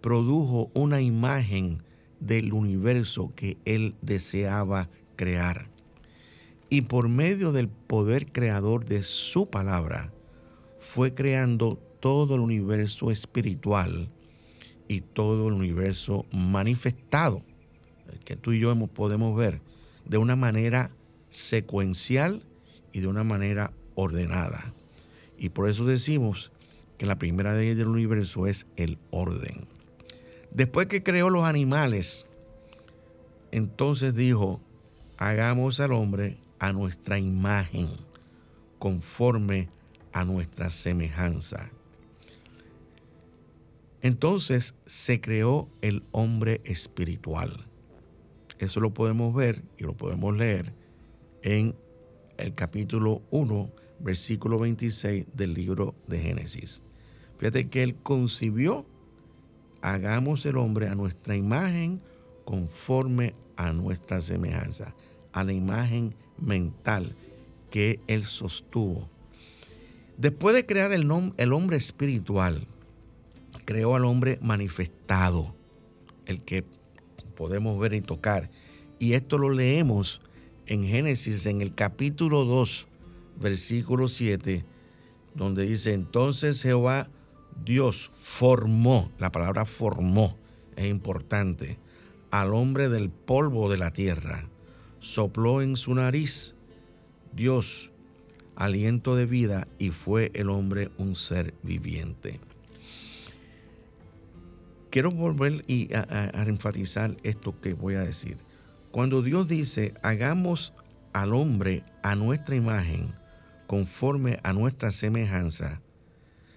produjo 0.00 0.70
una 0.74 1.00
imagen 1.00 1.82
del 2.20 2.52
universo 2.52 3.32
que 3.34 3.56
él 3.64 3.94
deseaba 4.02 4.88
crear. 5.16 5.68
y 6.72 6.82
por 6.82 7.08
medio 7.08 7.50
del 7.50 7.68
poder 7.68 8.30
creador 8.30 8.84
de 8.84 9.02
su 9.02 9.50
palabra, 9.50 10.12
fue 10.78 11.14
creando 11.14 11.80
todo 11.98 12.36
el 12.36 12.40
universo 12.40 13.10
espiritual 13.10 14.08
y 14.86 15.00
todo 15.00 15.48
el 15.48 15.54
universo 15.54 16.26
manifestado, 16.30 17.42
que 18.24 18.36
tú 18.36 18.52
y 18.52 18.60
yo 18.60 18.74
podemos 18.86 19.36
ver 19.36 19.60
de 20.10 20.18
una 20.18 20.34
manera 20.34 20.90
secuencial 21.28 22.42
y 22.92 22.98
de 22.98 23.06
una 23.06 23.22
manera 23.22 23.72
ordenada. 23.94 24.74
Y 25.38 25.50
por 25.50 25.70
eso 25.70 25.84
decimos 25.84 26.50
que 26.98 27.06
la 27.06 27.16
primera 27.16 27.54
ley 27.54 27.74
del 27.74 27.86
universo 27.86 28.48
es 28.48 28.66
el 28.74 28.98
orden. 29.10 29.68
Después 30.50 30.88
que 30.88 31.04
creó 31.04 31.30
los 31.30 31.44
animales, 31.44 32.26
entonces 33.52 34.12
dijo, 34.12 34.60
hagamos 35.16 35.78
al 35.78 35.92
hombre 35.92 36.38
a 36.58 36.72
nuestra 36.72 37.20
imagen, 37.20 37.88
conforme 38.80 39.68
a 40.12 40.24
nuestra 40.24 40.70
semejanza. 40.70 41.70
Entonces 44.02 44.74
se 44.86 45.20
creó 45.20 45.68
el 45.82 46.02
hombre 46.10 46.62
espiritual. 46.64 47.69
Eso 48.60 48.78
lo 48.80 48.92
podemos 48.92 49.34
ver 49.34 49.62
y 49.78 49.84
lo 49.84 49.94
podemos 49.94 50.36
leer 50.36 50.74
en 51.42 51.74
el 52.36 52.52
capítulo 52.52 53.22
1, 53.30 53.70
versículo 54.00 54.58
26 54.58 55.26
del 55.32 55.54
libro 55.54 55.94
de 56.06 56.20
Génesis. 56.20 56.82
Fíjate 57.38 57.70
que 57.70 57.82
él 57.82 57.96
concibió, 58.02 58.84
hagamos 59.80 60.44
el 60.44 60.58
hombre 60.58 60.88
a 60.88 60.94
nuestra 60.94 61.36
imagen 61.36 62.02
conforme 62.44 63.32
a 63.56 63.72
nuestra 63.72 64.20
semejanza, 64.20 64.94
a 65.32 65.42
la 65.42 65.54
imagen 65.54 66.14
mental 66.38 67.14
que 67.70 67.98
él 68.08 68.24
sostuvo. 68.24 69.08
Después 70.18 70.54
de 70.54 70.66
crear 70.66 70.92
el, 70.92 71.10
el 71.38 71.52
hombre 71.54 71.78
espiritual, 71.78 72.66
creó 73.64 73.96
al 73.96 74.04
hombre 74.04 74.38
manifestado, 74.42 75.54
el 76.26 76.42
que 76.42 76.66
podemos 77.40 77.80
ver 77.80 77.94
y 77.94 78.02
tocar. 78.02 78.50
Y 78.98 79.14
esto 79.14 79.38
lo 79.38 79.48
leemos 79.48 80.20
en 80.66 80.86
Génesis, 80.86 81.46
en 81.46 81.62
el 81.62 81.74
capítulo 81.74 82.44
2, 82.44 82.86
versículo 83.40 84.08
7, 84.08 84.62
donde 85.34 85.64
dice, 85.64 85.94
entonces 85.94 86.60
Jehová 86.60 87.08
Dios 87.64 88.10
formó, 88.12 89.10
la 89.18 89.32
palabra 89.32 89.64
formó 89.64 90.36
es 90.76 90.88
importante, 90.88 91.78
al 92.30 92.52
hombre 92.52 92.90
del 92.90 93.08
polvo 93.08 93.70
de 93.70 93.78
la 93.78 93.90
tierra, 93.90 94.46
sopló 94.98 95.62
en 95.62 95.76
su 95.76 95.94
nariz 95.94 96.54
Dios 97.32 97.90
aliento 98.54 99.16
de 99.16 99.24
vida 99.24 99.66
y 99.78 99.92
fue 99.92 100.30
el 100.34 100.50
hombre 100.50 100.90
un 100.98 101.16
ser 101.16 101.54
viviente. 101.62 102.38
Quiero 104.90 105.12
volver 105.12 105.64
y 105.68 105.92
a, 105.94 106.30
enfatizar 106.46 107.16
esto 107.22 107.58
que 107.60 107.74
voy 107.74 107.94
a 107.94 108.02
decir. 108.02 108.38
Cuando 108.90 109.22
Dios 109.22 109.46
dice, 109.46 109.94
hagamos 110.02 110.74
al 111.12 111.32
hombre 111.32 111.84
a 112.02 112.16
nuestra 112.16 112.56
imagen, 112.56 113.14
conforme 113.68 114.40
a 114.42 114.52
nuestra 114.52 114.90
semejanza, 114.90 115.80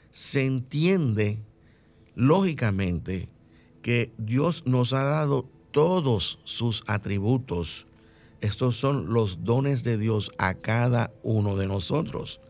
se 0.09 0.45
entiende 0.45 1.37
lógicamente 2.15 3.29
que 3.83 4.11
Dios 4.17 4.63
nos 4.65 4.93
ha 4.93 5.03
dado 5.03 5.47
todos 5.69 6.39
sus 6.43 6.83
atributos. 6.87 7.85
Estos 8.41 8.77
son 8.77 9.13
los 9.13 9.43
dones 9.43 9.83
de 9.83 9.99
Dios 9.99 10.31
a 10.39 10.55
cada 10.55 11.13
uno 11.21 11.55
de 11.55 11.67
nosotros, 11.67 12.41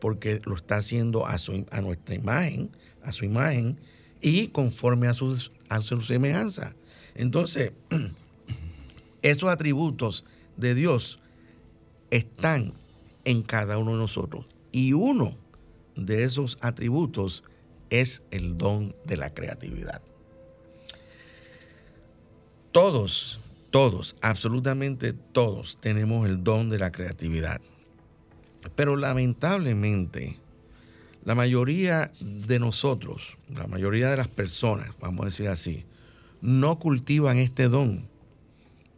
porque 0.00 0.40
lo 0.44 0.56
está 0.56 0.76
haciendo 0.76 1.26
a, 1.26 1.38
su, 1.38 1.66
a 1.70 1.80
nuestra 1.80 2.16
imagen, 2.16 2.70
a 3.02 3.12
su 3.12 3.24
imagen, 3.24 3.78
y 4.20 4.48
conforme 4.48 5.08
a, 5.08 5.12
a 5.68 5.80
su 5.80 6.02
semejanza. 6.02 6.74
Entonces, 7.14 7.72
esos 9.22 9.48
atributos 9.48 10.24
de 10.56 10.74
Dios 10.74 11.20
están 12.10 12.74
en 13.24 13.42
cada 13.42 13.78
uno 13.78 13.92
de 13.92 13.98
nosotros. 13.98 14.46
Y 14.72 14.92
uno 14.92 15.36
de 15.96 16.24
esos 16.24 16.58
atributos 16.60 17.42
es 17.90 18.22
el 18.30 18.56
don 18.56 18.94
de 19.04 19.16
la 19.16 19.34
creatividad. 19.34 20.00
Todos, 22.72 23.40
todos, 23.70 24.16
absolutamente 24.22 25.12
todos 25.12 25.78
tenemos 25.80 26.28
el 26.28 26.44
don 26.44 26.68
de 26.68 26.78
la 26.78 26.92
creatividad. 26.92 27.60
Pero 28.76 28.96
lamentablemente, 28.96 30.38
la 31.24 31.34
mayoría 31.34 32.12
de 32.20 32.58
nosotros, 32.58 33.36
la 33.54 33.66
mayoría 33.66 34.10
de 34.10 34.16
las 34.16 34.28
personas, 34.28 34.90
vamos 35.00 35.22
a 35.22 35.26
decir 35.26 35.48
así, 35.48 35.84
no 36.40 36.78
cultivan 36.78 37.38
este 37.38 37.68
don. 37.68 38.08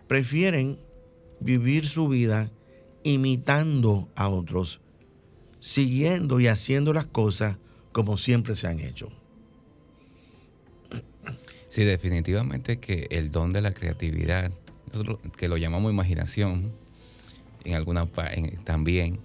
Prefieren 0.06 0.78
vivir 1.40 1.87
su 1.87 2.08
vida 2.08 2.50
imitando 3.02 4.08
a 4.14 4.28
otros, 4.28 4.80
siguiendo 5.61 6.38
y 6.38 6.46
haciendo 6.46 6.92
las 6.92 7.06
cosas 7.06 7.56
como 7.90 8.16
siempre 8.16 8.54
se 8.56 8.68
han 8.68 8.80
hecho. 8.80 9.11
Sí, 11.68 11.85
definitivamente 11.85 12.78
que 12.78 13.06
el 13.11 13.30
don 13.30 13.52
de 13.52 13.62
la 13.62 13.72
creatividad, 13.72 14.52
que 15.37 15.48
lo 15.48 15.56
llamamos 15.56 15.90
imaginación, 15.90 16.70
en 17.64 17.74
alguna 17.74 18.06
también, 18.64 19.18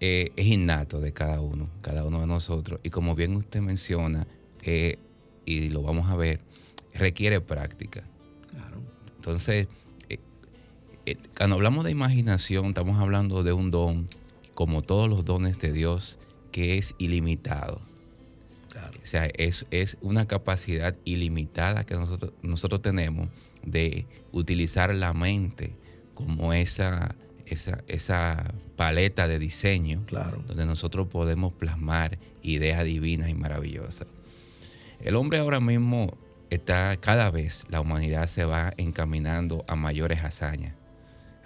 eh, 0.00 0.32
es 0.36 0.46
innato 0.46 1.00
de 1.00 1.12
cada 1.12 1.40
uno, 1.40 1.68
cada 1.82 2.04
uno 2.04 2.20
de 2.20 2.26
nosotros. 2.26 2.80
Y 2.82 2.90
como 2.90 3.14
bien 3.14 3.36
usted 3.36 3.60
menciona, 3.60 4.26
eh, 4.62 4.98
y 5.44 5.68
lo 5.68 5.82
vamos 5.82 6.10
a 6.10 6.16
ver, 6.16 6.40
requiere 6.94 7.40
práctica. 7.40 8.02
Claro. 8.50 8.78
Entonces, 9.16 9.68
eh, 10.08 10.18
cuando 11.36 11.56
hablamos 11.56 11.84
de 11.84 11.90
imaginación, 11.90 12.66
estamos 12.66 12.98
hablando 12.98 13.42
de 13.42 13.52
un 13.52 13.70
don, 13.70 14.06
como 14.54 14.82
todos 14.82 15.08
los 15.08 15.24
dones 15.24 15.58
de 15.58 15.72
Dios, 15.72 16.18
que 16.50 16.78
es 16.78 16.94
ilimitado. 16.98 17.80
Claro. 18.70 18.98
O 19.02 19.06
sea, 19.06 19.26
es, 19.34 19.66
es, 19.70 19.98
una 20.00 20.26
capacidad 20.26 20.96
ilimitada 21.04 21.84
que 21.84 21.94
nosotros, 21.94 22.32
nosotros 22.42 22.80
tenemos 22.80 23.28
de 23.64 24.06
utilizar 24.32 24.94
la 24.94 25.12
mente 25.12 25.72
como 26.14 26.52
esa 26.52 27.14
esa, 27.88 28.44
paleta 28.80 29.28
de 29.28 29.38
diseño 29.38 30.06
donde 30.46 30.64
nosotros 30.64 31.06
podemos 31.08 31.52
plasmar 31.52 32.16
ideas 32.40 32.82
divinas 32.82 33.28
y 33.28 33.34
maravillosas. 33.34 34.08
El 35.02 35.16
hombre 35.16 35.38
ahora 35.38 35.60
mismo 35.60 36.16
está, 36.48 36.96
cada 36.96 37.30
vez 37.30 37.66
la 37.68 37.82
humanidad 37.82 38.26
se 38.26 38.46
va 38.46 38.72
encaminando 38.78 39.66
a 39.68 39.76
mayores 39.76 40.24
hazañas. 40.24 40.72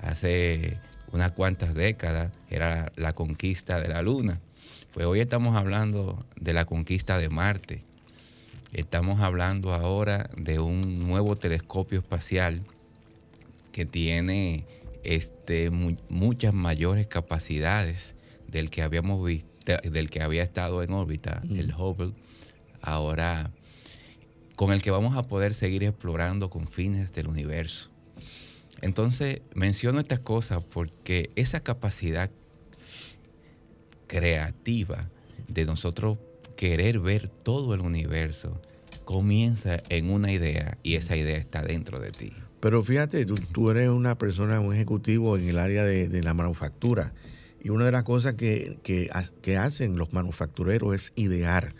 Hace 0.00 0.78
unas 1.10 1.32
cuantas 1.32 1.74
décadas 1.74 2.30
era 2.50 2.92
la 2.94 3.14
conquista 3.14 3.80
de 3.80 3.88
la 3.88 4.00
Luna. 4.00 4.40
Pues 4.92 5.04
hoy 5.04 5.18
estamos 5.18 5.56
hablando 5.56 6.24
de 6.36 6.52
la 6.52 6.66
conquista 6.66 7.18
de 7.18 7.30
Marte. 7.30 7.82
Estamos 8.72 9.18
hablando 9.18 9.74
ahora 9.74 10.30
de 10.36 10.60
un 10.60 11.00
nuevo 11.00 11.34
telescopio 11.34 11.98
espacial 11.98 12.62
que 13.72 13.84
tiene 13.84 14.66
este, 15.04 15.70
muchas 15.70 16.54
mayores 16.54 17.06
capacidades 17.06 18.14
del 18.48 18.70
que 18.70 18.82
habíamos 18.82 19.24
visto, 19.24 19.50
del 19.82 20.10
que 20.10 20.22
había 20.22 20.42
estado 20.42 20.82
en 20.82 20.92
órbita, 20.92 21.42
el 21.48 21.74
Hubble, 21.74 22.12
ahora 22.82 23.50
con 24.56 24.72
el 24.72 24.82
que 24.82 24.90
vamos 24.90 25.16
a 25.16 25.22
poder 25.22 25.54
seguir 25.54 25.84
explorando 25.84 26.50
confines 26.50 27.12
del 27.12 27.28
universo. 27.28 27.90
Entonces, 28.82 29.40
menciono 29.54 30.00
estas 30.00 30.20
cosas 30.20 30.62
porque 30.62 31.30
esa 31.36 31.60
capacidad 31.60 32.30
creativa 34.06 35.08
de 35.48 35.64
nosotros 35.64 36.18
querer 36.56 37.00
ver 37.00 37.28
todo 37.28 37.74
el 37.74 37.80
universo 37.80 38.60
comienza 39.04 39.82
en 39.88 40.10
una 40.10 40.32
idea 40.32 40.78
y 40.82 40.94
esa 40.94 41.16
idea 41.16 41.36
está 41.36 41.62
dentro 41.62 41.98
de 41.98 42.12
ti. 42.12 42.32
Pero 42.64 42.82
fíjate, 42.82 43.26
tú, 43.26 43.70
eres 43.70 43.90
una 43.90 44.16
persona, 44.16 44.58
un 44.58 44.72
ejecutivo 44.72 45.36
en 45.36 45.50
el 45.50 45.58
área 45.58 45.84
de, 45.84 46.22
la 46.22 46.32
manufactura. 46.32 47.12
Y 47.62 47.68
una 47.68 47.84
de 47.84 47.92
las 47.92 48.04
cosas 48.04 48.36
que, 48.36 48.78
que, 48.82 49.56
hacen 49.58 49.98
los 49.98 50.14
manufactureros 50.14 50.94
es 50.94 51.12
idear. 51.14 51.74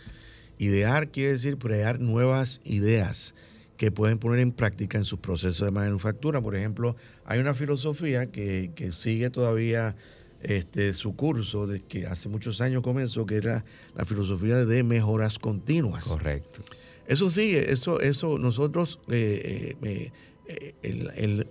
Idear 0.59 1.09
quiere 1.09 1.31
decir 1.31 1.57
crear 1.57 1.99
nuevas 1.99 2.61
ideas 2.65 3.33
que 3.77 3.89
pueden 3.89 4.19
poner 4.19 4.41
en 4.41 4.51
práctica 4.51 4.99
en 4.99 5.05
sus 5.05 5.17
procesos 5.17 5.65
de 5.65 5.71
manufactura. 5.71 6.39
Por 6.39 6.55
ejemplo, 6.55 6.95
hay 7.25 7.39
una 7.39 7.55
filosofía 7.55 8.27
que, 8.27 8.69
sigue 9.01 9.31
todavía 9.31 9.95
este, 10.43 10.93
su 10.93 11.15
curso, 11.15 11.65
de 11.65 11.81
que 11.81 12.05
hace 12.05 12.29
muchos 12.29 12.61
años 12.61 12.83
comenzó, 12.83 13.25
que 13.25 13.37
era 13.37 13.65
la 13.95 14.05
filosofía 14.05 14.63
de 14.63 14.83
mejoras 14.83 15.39
continuas. 15.39 16.05
Correcto. 16.05 16.61
Eso 17.07 17.31
sí, 17.31 17.55
eso, 17.55 18.01
eso 18.01 18.37
nosotros 18.37 18.99
eh, 19.09 19.75
eh, 19.81 20.11
eh, 20.47 20.75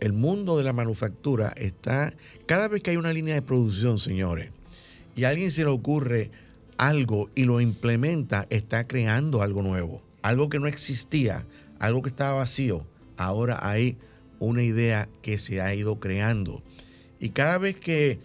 el, 0.01 0.13
mundo 0.13 0.57
de 0.57 0.65
la 0.65 0.73
manufactura 0.73 1.53
está, 1.57 2.15
cada 2.47 2.69
vez 2.69 2.83
que 2.83 2.91
hay 2.91 2.97
una 2.97 3.13
línea 3.13 3.35
de 3.35 3.43
producción, 3.43 3.99
señores, 3.99 4.51
y 5.17 5.25
a 5.25 5.31
alguien 5.31 5.51
se 5.51 5.63
le 5.63 5.71
ocurre 5.71 6.31
algo 6.77 7.31
y 7.35 7.45
lo 7.45 7.61
implementa, 7.61 8.47
está 8.51 8.87
creando 8.87 9.43
algo 9.43 9.63
nuevo, 9.63 10.03
algo 10.23 10.49
que 10.49 10.61
no 10.61 10.67
existía, 10.67 11.45
algo 11.79 12.03
que 12.03 12.11
estaba 12.11 12.35
vacío. 12.35 12.85
Ahora 13.17 13.59
hay 13.63 13.97
una 14.39 14.63
idea 14.63 15.09
que 15.23 15.39
se 15.39 15.61
ha 15.61 15.75
ido 15.75 15.99
creando. 15.99 16.63
Y 17.21 17.31
cada 17.31 17.59
vez 17.59 17.77
que, 17.77 18.19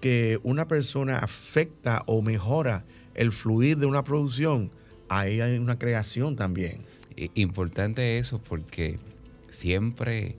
que 0.00 0.40
una 0.42 0.68
persona 0.68 1.18
afecta 1.18 2.02
o 2.06 2.22
mejora 2.22 2.84
el 3.14 3.32
fluir 3.32 3.78
de 3.78 3.86
una 3.86 4.04
producción, 4.04 4.70
ahí 5.08 5.40
hay 5.40 5.58
una 5.58 5.78
creación 5.78 6.36
también. 6.36 6.78
Importante 7.34 8.18
eso 8.18 8.40
porque 8.40 8.98
siempre 9.50 10.36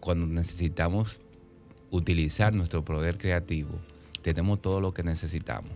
cuando 0.00 0.26
necesitamos 0.26 1.20
utilizar 1.90 2.54
nuestro 2.54 2.84
poder 2.84 3.18
creativo, 3.18 3.78
tenemos 4.22 4.60
todo 4.60 4.80
lo 4.80 4.92
que 4.92 5.02
necesitamos. 5.02 5.72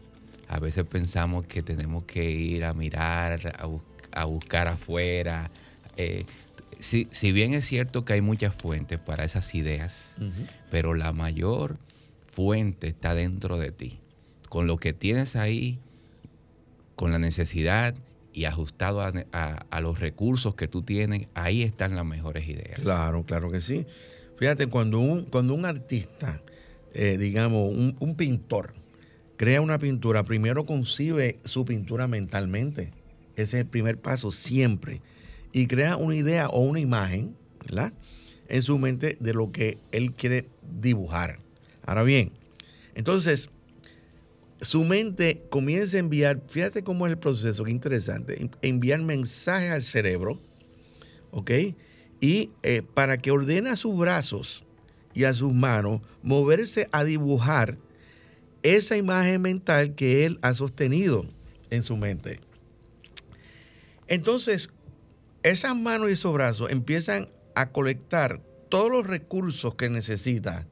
A 0.49 0.59
veces 0.59 0.85
pensamos 0.85 1.47
que 1.47 1.63
tenemos 1.63 2.05
que 2.05 2.31
ir 2.31 2.65
a 2.65 2.73
mirar, 2.73 3.53
a, 4.13 4.25
buscar 4.25 4.69
afuera. 4.69 5.51
Eh, 5.97 6.25
si, 6.79 7.07
bien 7.33 7.55
es 7.55 7.67
cierto 7.67 8.05
que 8.05 8.15
hay 8.15 8.23
muchas 8.23 8.55
fuentes 8.55 8.99
para 8.99 9.25
esas 9.25 9.55
ideas, 9.55 10.15
pero 10.71 10.95
la 10.95 11.13
mayor 11.13 11.77
fuente 12.31 12.89
está 12.89 13.15
dentro 13.15 13.59
de 13.59 13.73
ti. 13.73 13.99
Con 14.49 14.67
lo 14.67 14.79
que 14.79 14.93
tienes 14.93 15.37
ahí, 15.37 15.79
con 16.97 17.13
la 17.13 17.19
necesidad 17.19 17.95
y 18.39 18.45
ajustado 18.45 19.01
a, 19.03 19.81
los 19.81 19.99
recursos 19.99 20.55
que 20.55 20.69
tú 20.69 20.83
tienes, 20.83 21.27
ahí 21.35 21.65
están 21.65 21.97
las 21.97 22.07
mejores 22.07 22.49
ideas. 22.49 22.79
Claro, 22.79 23.25
claro 23.25 23.51
que 23.51 23.61
sí. 23.61 23.85
Fíjate, 24.37 24.69
cuando 24.69 25.01
un, 25.01 25.25
cuando 25.25 25.55
un 25.55 25.65
artista, 25.65 26.41
eh, 26.95 27.19
digamos, 27.19 27.75
un, 27.77 28.15
pintor, 28.15 28.75
crea 29.37 29.61
una 29.61 29.81
pintura, 29.81 30.23
primero 30.23 30.67
concibe 30.67 31.41
su 31.45 31.65
pintura 31.65 32.07
mentalmente. 32.07 32.93
Ese 33.35 33.59
es 33.59 33.65
el 33.65 33.67
primer 33.67 34.01
paso 34.01 34.31
siempre. 34.31 35.03
Y 35.51 35.67
crea 35.67 35.97
una 35.97 36.15
idea 36.15 36.49
o 36.49 36.61
una 36.61 36.79
imagen, 36.79 37.35
¿verdad? 37.67 37.93
En 38.49 38.63
su 38.63 38.79
mente 38.79 39.17
de 39.19 39.35
lo 39.35 39.51
que 39.51 39.79
él 39.91 40.13
quiere 40.13 40.47
dibujar. 40.81 41.41
Ahora 41.85 42.05
bien, 42.05 42.31
entonces, 42.95 43.51
su 44.61 44.85
mente 44.85 45.43
comienza 45.51 45.97
a 45.97 46.01
enviar, 46.01 46.41
fíjate 46.49 46.83
cómo 46.83 47.07
es 47.07 47.13
el 47.13 47.19
proceso, 47.19 47.65
qué 47.65 47.71
interesante, 47.71 48.51
enviar 48.63 49.01
mensajes 49.03 49.71
al 49.71 49.83
cerebro, 49.83 50.39
¿ok? 51.31 51.51
Y 52.21 52.51
eh, 52.63 52.83
para 52.95 53.19
que 53.19 53.31
ordene 53.31 53.71
a 53.71 53.77
sus 53.77 53.97
brazos 53.97 54.65
y 55.15 55.25
a 55.25 55.35
sus 55.35 55.53
manos 55.53 56.01
moverse 56.23 56.89
a 56.91 57.05
dibujar 57.05 57.79
esa 58.63 58.97
imagen 58.97 59.43
mental 59.43 59.95
que 59.95 60.27
él 60.27 60.39
ha 60.43 60.55
sostenido 60.55 61.27
en 61.71 61.83
su 61.83 61.97
mente. 61.97 62.41
Entonces, 64.09 64.71
esas 65.43 65.77
manos 65.77 66.09
y 66.09 66.13
esos 66.15 66.33
brazos 66.33 66.71
empiezan 66.71 67.29
a 67.55 67.71
colectar 67.71 68.41
todos 68.69 68.91
los 68.91 69.07
recursos 69.07 69.77
que 69.77 69.89
necesita 69.89 70.67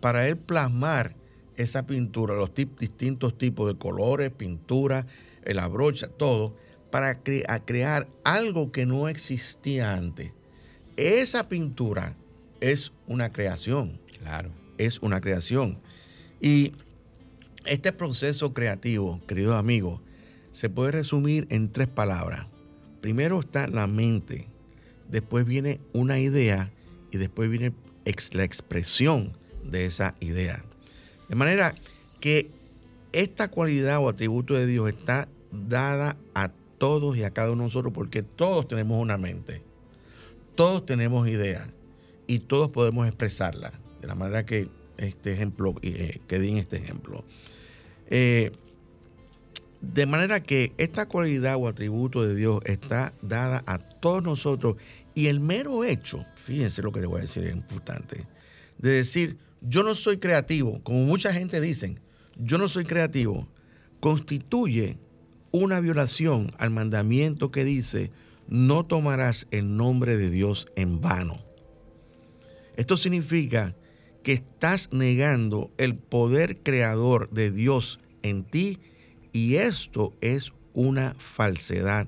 para 0.00 0.28
él 0.28 0.36
plasmar 0.36 1.14
esa 1.56 1.86
pintura, 1.86 2.34
los 2.34 2.52
distintos 2.54 3.36
tipos 3.38 3.72
de 3.72 3.78
colores, 3.78 4.32
pintura, 4.32 5.06
la 5.44 5.68
brocha, 5.68 6.08
todo, 6.08 6.56
para 6.90 7.22
crear 7.22 8.08
algo 8.24 8.70
que 8.72 8.86
no 8.86 9.08
existía 9.08 9.94
antes. 9.94 10.32
Esa 10.96 11.48
pintura 11.48 12.16
es 12.60 12.92
una 13.06 13.32
creación. 13.32 13.98
Claro. 14.18 14.50
Es 14.78 15.00
una 15.00 15.20
creación. 15.20 15.78
Y 16.40 16.72
este 17.64 17.92
proceso 17.92 18.52
creativo, 18.52 19.20
queridos 19.26 19.56
amigos, 19.56 20.00
se 20.50 20.68
puede 20.68 20.92
resumir 20.92 21.46
en 21.50 21.72
tres 21.72 21.88
palabras. 21.88 22.46
Primero 23.00 23.40
está 23.40 23.66
la 23.66 23.86
mente, 23.86 24.46
después 25.08 25.46
viene 25.46 25.80
una 25.92 26.20
idea 26.20 26.70
y 27.10 27.18
después 27.18 27.50
viene 27.50 27.72
la 28.32 28.44
expresión 28.44 29.36
de 29.64 29.86
esa 29.86 30.14
idea. 30.20 30.64
De 31.28 31.34
manera 31.34 31.74
que 32.20 32.50
esta 33.12 33.48
cualidad 33.48 33.98
o 34.00 34.08
atributo 34.08 34.54
de 34.54 34.66
Dios 34.66 34.88
está 34.88 35.28
dada 35.50 36.16
a 36.34 36.50
todos 36.78 37.16
y 37.16 37.24
a 37.24 37.30
cada 37.30 37.52
uno 37.52 37.62
de 37.62 37.68
nosotros 37.68 37.92
porque 37.92 38.22
todos 38.22 38.66
tenemos 38.66 39.00
una 39.00 39.18
mente, 39.18 39.62
todos 40.54 40.84
tenemos 40.84 41.28
ideas 41.28 41.68
y 42.26 42.40
todos 42.40 42.70
podemos 42.70 43.06
expresarla. 43.06 43.72
De 44.00 44.08
la 44.08 44.14
manera 44.14 44.44
que 44.44 44.68
este 44.96 45.32
ejemplo, 45.32 45.74
eh, 45.82 46.20
que 46.26 46.38
di 46.38 46.50
en 46.50 46.58
este 46.58 46.76
ejemplo. 46.76 47.24
Eh, 48.08 48.52
de 49.80 50.06
manera 50.06 50.42
que 50.42 50.72
esta 50.78 51.06
cualidad 51.06 51.56
o 51.56 51.66
atributo 51.66 52.22
de 52.22 52.36
Dios 52.36 52.60
está 52.64 53.12
dada 53.20 53.64
a 53.66 53.78
todos 53.78 54.22
nosotros 54.22 54.76
y 55.14 55.26
el 55.26 55.40
mero 55.40 55.84
hecho, 55.84 56.24
fíjense 56.36 56.82
lo 56.82 56.92
que 56.92 57.00
les 57.00 57.08
voy 57.08 57.18
a 57.18 57.22
decir, 57.22 57.44
es 57.44 57.52
importante, 57.52 58.26
de 58.78 58.90
decir, 58.90 59.38
yo 59.62 59.82
no 59.82 59.94
soy 59.94 60.18
creativo, 60.18 60.80
como 60.82 61.04
mucha 61.04 61.32
gente 61.32 61.60
dice, 61.60 61.96
yo 62.36 62.58
no 62.58 62.68
soy 62.68 62.84
creativo, 62.84 63.48
constituye 64.00 64.98
una 65.52 65.80
violación 65.80 66.52
al 66.58 66.70
mandamiento 66.70 67.50
que 67.50 67.64
dice, 67.64 68.10
no 68.48 68.84
tomarás 68.84 69.46
el 69.50 69.76
nombre 69.76 70.16
de 70.16 70.30
Dios 70.30 70.66
en 70.76 71.00
vano. 71.00 71.38
Esto 72.76 72.96
significa 72.96 73.74
que 74.22 74.32
estás 74.32 74.88
negando 74.92 75.70
el 75.78 75.94
poder 75.94 76.58
creador 76.62 77.30
de 77.30 77.50
Dios 77.50 78.00
en 78.22 78.44
ti 78.44 78.78
y 79.32 79.56
esto 79.56 80.12
es 80.20 80.52
una 80.74 81.14
falsedad, 81.18 82.06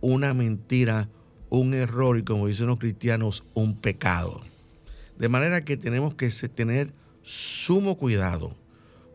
una 0.00 0.32
mentira, 0.32 1.08
un 1.50 1.74
error 1.74 2.18
y 2.18 2.24
como 2.24 2.46
dicen 2.46 2.68
los 2.68 2.78
cristianos, 2.78 3.42
un 3.54 3.76
pecado. 3.76 4.42
De 5.20 5.28
manera 5.28 5.66
que 5.66 5.76
tenemos 5.76 6.14
que 6.14 6.30
tener 6.30 6.94
sumo 7.20 7.98
cuidado 7.98 8.56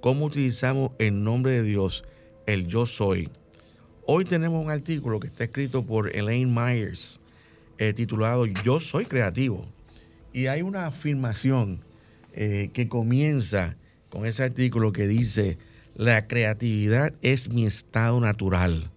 cómo 0.01 0.25
utilizamos 0.25 0.91
el 0.99 1.23
nombre 1.23 1.53
de 1.53 1.63
Dios, 1.63 2.05
el 2.45 2.67
yo 2.67 2.85
soy. 2.85 3.27
Hoy 4.05 4.23
tenemos 4.23 4.63
un 4.63 4.69
artículo 4.69 5.19
que 5.19 5.25
está 5.25 5.45
escrito 5.45 5.83
por 5.83 6.15
Elaine 6.15 6.53
Myers, 6.53 7.19
eh, 7.79 7.91
titulado 7.91 8.45
Yo 8.45 8.79
soy 8.79 9.05
creativo. 9.05 9.65
Y 10.31 10.45
hay 10.45 10.61
una 10.61 10.85
afirmación 10.85 11.79
eh, 12.33 12.69
que 12.71 12.87
comienza 12.87 13.75
con 14.11 14.27
ese 14.27 14.43
artículo 14.43 14.91
que 14.91 15.07
dice, 15.07 15.57
la 15.95 16.27
creatividad 16.27 17.13
es 17.23 17.49
mi 17.49 17.65
estado 17.65 18.19
natural. 18.19 18.91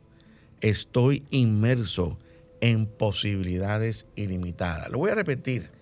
Estoy 0.60 1.22
inmerso 1.30 2.18
en 2.60 2.84
posibilidades 2.84 4.04
ilimitadas. 4.14 4.90
Lo 4.90 4.98
voy 4.98 5.10
a 5.10 5.14
repetir 5.14 5.77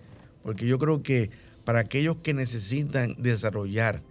porque 0.47 0.65
yo 0.65 0.79
creo 0.79 1.03
que 1.03 1.29
para 1.65 1.79
aquellos 1.79 2.19
que 2.23 2.33
necesitan 2.33 3.15
desarrollar 3.17 4.01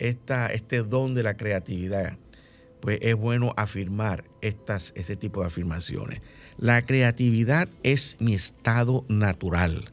esta, 0.00 0.48
este 0.48 0.82
don 0.82 1.14
de 1.14 1.22
la 1.22 1.36
creatividad, 1.36 2.18
pues 2.80 2.98
es 3.00 3.14
bueno 3.14 3.54
afirmar 3.56 4.24
estas, 4.40 4.92
este 4.96 5.14
tipo 5.14 5.42
de 5.42 5.46
afirmaciones. 5.46 6.20
La 6.58 6.82
creatividad 6.82 7.68
es 7.84 8.16
mi 8.18 8.34
estado 8.34 9.04
natural. 9.08 9.84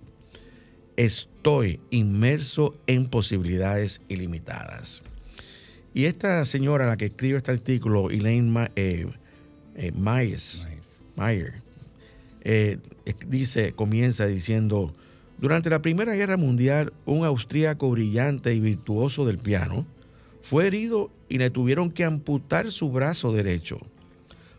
Estoy 0.97 1.79
inmerso 1.91 2.75
en 2.87 3.05
posibilidades 3.05 4.01
ilimitadas. 4.09 5.03
Y 5.93 6.05
esta 6.05 6.43
señora, 6.45 6.87
la 6.87 6.97
que 6.97 7.05
escribe 7.05 7.37
este 7.37 7.51
artículo, 7.51 8.09
Elaine 8.09 8.71
eh, 8.75 9.05
eh, 9.75 9.91
Myers, 9.91 10.67
eh, 12.43 12.79
dice, 13.27 13.73
comienza 13.73 14.25
diciendo, 14.25 14.95
durante 15.41 15.71
la 15.71 15.81
Primera 15.81 16.13
Guerra 16.13 16.37
Mundial, 16.37 16.93
un 17.05 17.25
austríaco 17.25 17.89
brillante 17.89 18.53
y 18.53 18.59
virtuoso 18.59 19.25
del 19.25 19.39
piano 19.39 19.87
fue 20.43 20.67
herido 20.67 21.09
y 21.29 21.39
le 21.39 21.49
tuvieron 21.49 21.89
que 21.89 22.03
amputar 22.03 22.71
su 22.71 22.91
brazo 22.91 23.33
derecho. 23.33 23.79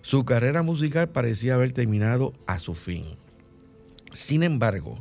Su 0.02 0.24
carrera 0.24 0.64
musical 0.64 1.08
parecía 1.08 1.54
haber 1.54 1.70
terminado 1.70 2.32
a 2.48 2.58
su 2.58 2.74
fin. 2.74 3.04
Sin 4.12 4.42
embargo, 4.42 5.00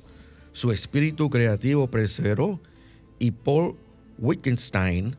su 0.51 0.71
espíritu 0.71 1.31
creativo 1.31 1.89
perseveró 1.89 2.59
y 3.17 3.31
Paul 3.31 3.75
Wittgenstein 4.19 5.15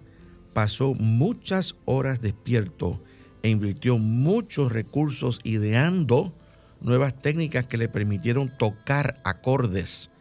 pasó 0.55 0.95
muchas 0.95 1.75
horas 1.87 2.21
despierto 2.21 3.03
e 3.43 3.49
invirtió 3.49 3.99
muchos 3.99 4.71
recursos 4.71 5.41
ideando 5.43 6.33
nuevas 6.81 7.19
técnicas 7.19 7.67
que 7.67 7.79
le 7.79 7.89
permitieron 7.89 8.57
tocar 8.59 9.21
acordes 9.25 10.12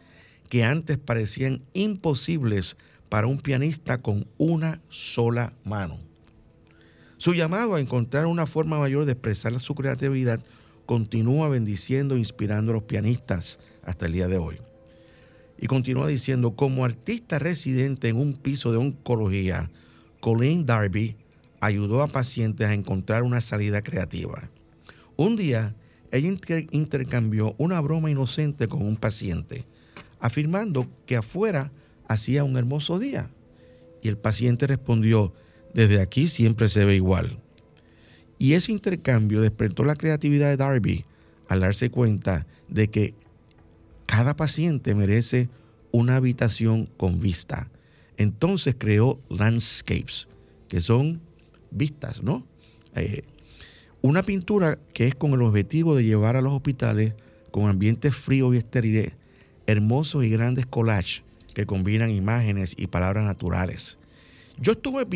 que 0.52 0.64
antes 0.64 0.98
parecían 0.98 1.62
imposibles 1.72 2.76
para 3.08 3.26
un 3.26 3.38
pianista 3.38 4.02
con 4.02 4.26
una 4.36 4.82
sola 4.90 5.54
mano. 5.64 5.96
Su 7.16 7.32
llamado 7.32 7.74
a 7.74 7.80
encontrar 7.80 8.26
una 8.26 8.44
forma 8.44 8.78
mayor 8.78 9.06
de 9.06 9.12
expresar 9.12 9.58
su 9.60 9.74
creatividad 9.74 10.44
continúa 10.84 11.48
bendiciendo 11.48 12.16
e 12.16 12.18
inspirando 12.18 12.70
a 12.70 12.74
los 12.74 12.82
pianistas 12.82 13.60
hasta 13.82 14.04
el 14.04 14.12
día 14.12 14.28
de 14.28 14.36
hoy. 14.36 14.58
Y 15.58 15.68
continúa 15.68 16.06
diciendo, 16.06 16.54
como 16.54 16.84
artista 16.84 17.38
residente 17.38 18.08
en 18.08 18.16
un 18.16 18.34
piso 18.34 18.72
de 18.72 18.76
oncología, 18.76 19.70
Colleen 20.20 20.66
Darby 20.66 21.16
ayudó 21.60 22.02
a 22.02 22.08
pacientes 22.08 22.68
a 22.68 22.74
encontrar 22.74 23.22
una 23.22 23.40
salida 23.40 23.80
creativa. 23.80 24.50
Un 25.16 25.34
día, 25.36 25.74
ella 26.10 26.28
intercambió 26.72 27.54
una 27.56 27.80
broma 27.80 28.10
inocente 28.10 28.68
con 28.68 28.82
un 28.82 28.98
paciente, 28.98 29.64
afirmando 30.22 30.86
que 31.04 31.16
afuera 31.16 31.72
hacía 32.06 32.44
un 32.44 32.56
hermoso 32.56 32.98
día. 32.98 33.28
Y 34.02 34.08
el 34.08 34.16
paciente 34.16 34.66
respondió, 34.66 35.34
desde 35.74 36.00
aquí 36.00 36.28
siempre 36.28 36.68
se 36.68 36.84
ve 36.84 36.94
igual. 36.94 37.40
Y 38.38 38.54
ese 38.54 38.72
intercambio 38.72 39.40
despertó 39.40 39.84
la 39.84 39.96
creatividad 39.96 40.48
de 40.48 40.56
Darby 40.56 41.04
al 41.48 41.60
darse 41.60 41.90
cuenta 41.90 42.46
de 42.68 42.88
que 42.88 43.14
cada 44.06 44.36
paciente 44.36 44.94
merece 44.94 45.48
una 45.90 46.16
habitación 46.16 46.86
con 46.96 47.18
vista. 47.18 47.68
Entonces 48.16 48.76
creó 48.78 49.20
landscapes, 49.28 50.28
que 50.68 50.80
son 50.80 51.20
vistas, 51.72 52.22
¿no? 52.22 52.46
Eh, 52.94 53.24
una 54.02 54.22
pintura 54.22 54.78
que 54.92 55.08
es 55.08 55.14
con 55.16 55.32
el 55.32 55.42
objetivo 55.42 55.96
de 55.96 56.04
llevar 56.04 56.36
a 56.36 56.42
los 56.42 56.52
hospitales 56.52 57.14
con 57.50 57.68
ambientes 57.68 58.14
fríos 58.14 58.54
y 58.54 58.58
estériles, 58.58 59.14
hermosos 59.72 60.24
y 60.24 60.30
grandes 60.30 60.66
collages 60.66 61.22
que 61.54 61.66
combinan 61.66 62.10
imágenes 62.10 62.74
y 62.78 62.86
palabras 62.86 63.24
naturales. 63.24 63.98
Yo 64.58 64.72
estuve, 64.72 65.06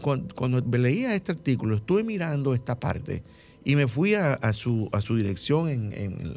cuando, 0.00 0.60
leía 0.76 1.14
este 1.14 1.32
artículo, 1.32 1.76
estuve 1.76 2.02
mirando 2.02 2.54
esta 2.54 2.80
parte 2.80 3.22
y 3.64 3.76
me 3.76 3.86
fui 3.86 4.14
a, 4.14 4.38
su, 4.52 4.88
a 4.92 5.00
su 5.00 5.16
dirección 5.16 5.68
en, 5.68 6.36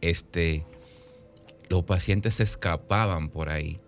este, 0.00 0.64
los 1.68 1.84
pacientes 1.84 2.34
se 2.34 2.42
escapaban 2.42 3.28
por 3.30 3.48
ahí. 3.48 3.78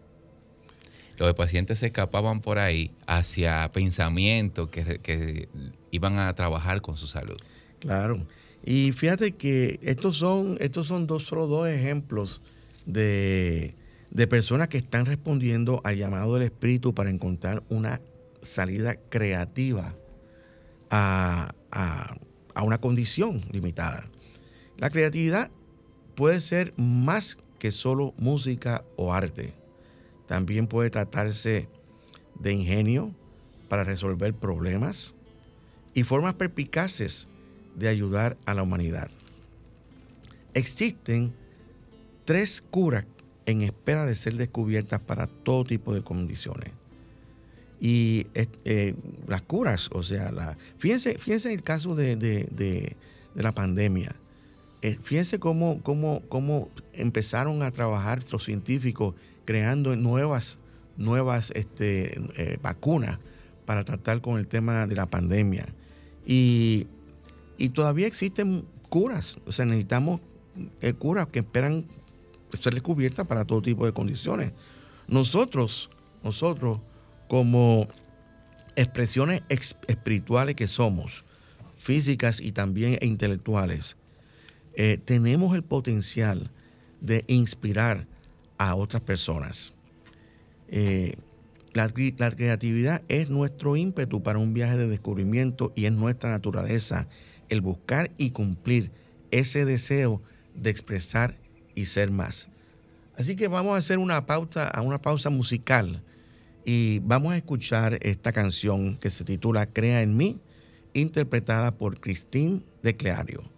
Los 1.18 1.35
pacientes 1.35 1.81
se 1.81 1.87
escapaban 1.87 2.40
por 2.40 2.59
ahí 2.59 2.92
hacia 3.07 3.71
pensamientos 3.73 4.68
que, 4.68 5.49
iban 5.90 6.18
a 6.18 6.33
trabajar 6.35 6.81
con 6.81 6.97
su 6.97 7.07
salud. 7.07 7.38
Claro. 7.81 8.27
Y 8.64 8.92
fíjate 8.92 9.33
que 9.33 9.81
estos 9.83 10.18
son, 10.18 10.57
estos 10.61 10.87
son 10.87 11.07
dos, 11.07 11.25
solo 11.25 11.47
dos 11.47 11.68
ejemplos 11.68 12.40
de, 12.87 13.75
personas 14.27 14.68
que 14.68 14.79
están 14.79 15.07
respondiendo 15.07 15.81
al 15.85 15.97
llamado 15.97 16.35
del 16.35 16.44
Espíritu 16.44 16.94
para 16.94 17.11
encontrar 17.11 17.62
una 17.68 18.01
salida 18.42 18.97
creativa 19.09 19.94
a, 20.90 21.55
a 21.71 22.62
una 22.62 22.79
condición 22.79 23.42
limitada. 23.51 24.07
La 24.79 24.90
creatividad 24.90 25.51
puede 26.14 26.40
ser 26.40 26.73
más 26.77 27.38
que 27.59 27.71
solo 27.71 28.14
música 28.16 28.85
o 28.97 29.12
arte. 29.12 29.55
También 30.27 30.66
puede 30.66 30.90
tratarse 30.90 31.68
de 32.38 32.53
ingenio 32.53 33.14
para 33.68 33.85
resolver 33.85 34.35
problemas 34.35 35.14
y 35.94 36.05
formas 36.05 36.35
perpicaces 36.35 37.29
de 37.77 37.88
ayudar 37.88 38.37
a 38.47 38.55
la 38.55 38.62
humanidad. 38.62 39.11
Existen 40.55 41.33
tres 42.25 42.62
curas 42.62 43.05
en 43.49 43.63
espera 43.63 44.07
de 44.07 44.15
ser 44.15 44.35
descubiertas 44.35 45.01
para 45.01 45.27
todo 45.27 45.65
tipo 45.65 45.95
de 45.95 46.03
condiciones. 46.03 46.71
Y 47.81 48.27
eh, 48.35 48.95
las 49.27 49.43
curas, 49.43 49.89
o 49.93 50.03
sea, 50.03 50.57
fíjense, 50.79 51.19
fíjense 51.19 51.49
en 51.49 51.55
el 51.55 51.63
caso 51.63 51.95
de, 51.95 52.17
de 52.17 52.97
la 53.35 53.53
pandemia. 53.53 54.17
Eh, 54.81 54.97
fíjense 55.03 55.41
cómo, 55.41 55.81
cómo, 55.83 56.23
cómo, 56.29 56.69
empezaron 56.93 57.63
a 57.63 57.73
trabajar 57.73 58.21
los 58.31 58.45
científicos 58.45 59.15
creando 59.45 59.97
nuevas, 59.97 60.59
nuevas 60.97 61.51
este, 61.57 62.21
eh, 62.37 62.59
vacunas 62.63 63.19
para 63.67 63.85
tratar 63.85 64.21
con 64.21 64.39
el 64.39 64.47
tema 64.47 64.87
de 64.87 64.95
la 64.95 65.07
pandemia. 65.07 65.67
Y, 66.25 66.87
todavía 67.75 68.07
existen 68.07 68.65
curas, 68.89 69.39
o 69.47 69.53
sea, 69.53 69.65
necesitamos 69.65 70.21
eh, 70.81 70.93
curas 70.93 71.27
que 71.27 71.41
esperan 71.41 71.87
ser 72.61 72.75
descubiertas 72.75 73.27
para 73.27 73.45
todo 73.45 73.63
tipo 73.63 73.85
de 73.87 73.93
condiciones. 73.93 74.53
Nosotros, 75.07 75.91
nosotros, 76.23 76.81
como 77.29 77.89
expresiones 78.77 79.43
espirituales 79.49 80.55
que 80.55 80.69
somos, 80.69 81.25
físicas 81.77 82.41
y 82.41 82.53
también 82.53 82.99
intelectuales, 83.01 83.97
eh, 84.75 84.99
tenemos 85.05 85.55
el 85.55 85.63
potencial 85.63 86.51
de 87.01 87.25
inspirar 87.27 88.07
a 88.59 88.75
otras 88.75 89.03
personas. 89.03 89.73
Eh, 90.69 91.17
la, 91.73 91.89
creatividad 91.91 93.03
es 93.09 93.31
nuestro 93.31 93.77
ímpetu 93.77 94.23
para 94.23 94.39
un 94.39 94.55
viaje 94.55 94.77
de 94.77 94.89
descubrimiento 94.89 95.73
y 95.77 95.85
es 95.85 95.93
nuestra 95.93 96.31
naturaleza 96.31 97.07
el 97.49 97.61
buscar 97.61 98.11
y 98.19 98.31
cumplir 98.31 98.91
ese 99.31 99.65
deseo 99.65 100.21
de 100.55 100.71
expresar 100.71 101.37
y 101.79 101.87
ser 101.87 102.11
más. 102.11 102.49
Así 103.17 103.37
que 103.37 103.49
vamos 103.49 103.75
a 103.75 103.79
hacer 103.79 103.99
una 103.99 104.27
pausa, 104.27 104.69
a 104.69 104.83
una 104.83 105.01
pausa 105.01 105.31
musical 105.31 106.03
y 106.64 106.99
vamos 107.01 107.33
a 107.33 107.37
escuchar 107.37 107.99
esta 108.03 108.33
canción 108.33 108.97
que 108.97 109.11
se 109.11 109.25
titula 109.25 109.67
Crea 109.67 110.03
en 110.03 110.17
mí, 110.17 110.41
interpretada 110.93 111.71
por 111.71 112.01
Christine 112.01 112.62
de 112.83 112.97
Cleario. 112.97 113.58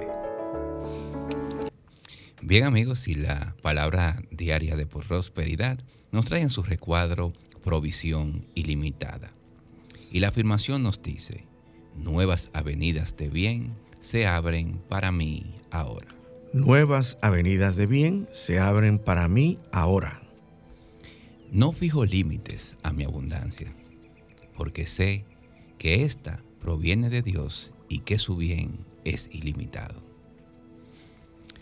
Bien 2.43 2.63
amigos, 2.63 3.07
y 3.07 3.13
la 3.13 3.55
palabra 3.61 4.23
diaria 4.31 4.75
de 4.75 4.87
prosperidad 4.87 5.77
nos 6.11 6.25
trae 6.25 6.41
en 6.41 6.49
su 6.49 6.63
recuadro 6.63 7.33
provisión 7.63 8.47
ilimitada. 8.55 9.31
Y 10.11 10.21
la 10.21 10.29
afirmación 10.29 10.81
nos 10.81 11.03
dice, 11.03 11.45
nuevas 11.95 12.49
avenidas 12.53 13.15
de 13.15 13.29
bien 13.29 13.75
se 13.99 14.25
abren 14.25 14.81
para 14.89 15.11
mí 15.11 15.53
ahora. 15.69 16.07
Nuevas 16.51 17.19
avenidas 17.21 17.75
de 17.75 17.85
bien 17.85 18.27
se 18.31 18.59
abren 18.59 18.97
para 18.97 19.27
mí 19.27 19.59
ahora. 19.71 20.23
No 21.51 21.73
fijo 21.73 22.05
límites 22.05 22.75
a 22.81 22.91
mi 22.91 23.03
abundancia, 23.03 23.71
porque 24.57 24.87
sé 24.87 25.25
que 25.77 26.03
ésta 26.03 26.43
proviene 26.59 27.11
de 27.11 27.21
Dios 27.21 27.71
y 27.87 27.99
que 27.99 28.17
su 28.17 28.35
bien 28.35 28.79
es 29.05 29.29
ilimitado. 29.31 30.10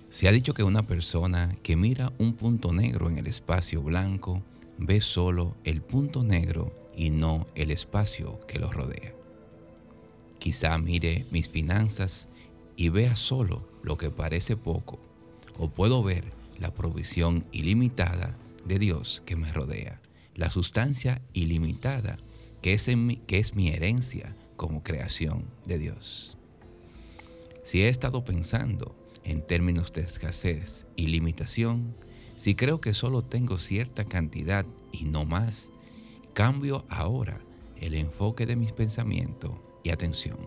Se 0.10 0.28
ha 0.28 0.32
dicho 0.32 0.56
que 0.56 0.64
una 0.64 0.82
persona 0.82 1.56
que 1.62 1.76
mira 1.76 2.12
un 2.18 2.34
punto 2.34 2.74
negro 2.74 3.10
en 3.10 3.20
el 3.20 3.28
espacio 3.28 3.84
blanco 3.84 4.42
ve 4.80 5.02
solo 5.02 5.56
el 5.64 5.82
punto 5.82 6.24
negro 6.24 6.74
y 6.96 7.12
no 7.12 7.46
el 7.54 7.70
espacio 7.70 8.40
que 8.48 8.58
lo 8.58 8.72
rodea. 8.72 9.14
Quizá 10.40 10.78
mire 10.80 11.26
mis 11.32 11.48
finanzas 11.48 12.28
y 12.76 12.90
vea 12.90 13.16
solo 13.16 13.68
lo 13.84 13.98
que 13.98 14.10
parece 14.10 14.58
poco, 14.58 15.00
o 15.60 15.70
puedo 15.70 16.02
ver 16.02 16.24
la 16.58 16.74
provisión 16.74 17.46
ilimitada 17.52 18.36
de 18.66 18.80
Dios 18.80 19.22
que 19.28 19.36
me 19.36 19.52
rodea, 19.54 20.02
la 20.36 20.50
sustancia 20.50 21.22
ilimitada 21.34 22.18
que 22.64 22.74
es, 22.74 22.88
mi, 22.98 23.18
que 23.18 23.38
es 23.38 23.54
mi 23.54 23.70
herencia 23.70 24.36
como 24.56 24.82
creación 24.82 25.44
de 25.66 25.78
Dios. 25.78 26.36
Si 27.64 27.84
he 27.84 27.90
estado 27.90 28.26
pensando 28.26 28.96
en 29.24 29.46
términos 29.46 29.94
de 29.94 30.02
escasez 30.02 30.86
y 30.96 31.08
limitación, 31.08 31.96
si 32.38 32.56
creo 32.56 32.80
que 32.80 32.94
solo 32.94 33.24
tengo 33.24 33.58
cierta 33.58 34.06
cantidad 34.06 34.66
y 34.92 35.06
no 35.06 35.26
más, 35.26 35.70
cambio 36.34 36.86
ahora 36.90 37.42
el 37.78 37.96
enfoque 37.96 38.46
de 38.46 38.56
mis 38.56 38.72
pensamientos 38.72 39.52
y 39.84 39.90
atención. 39.90 40.38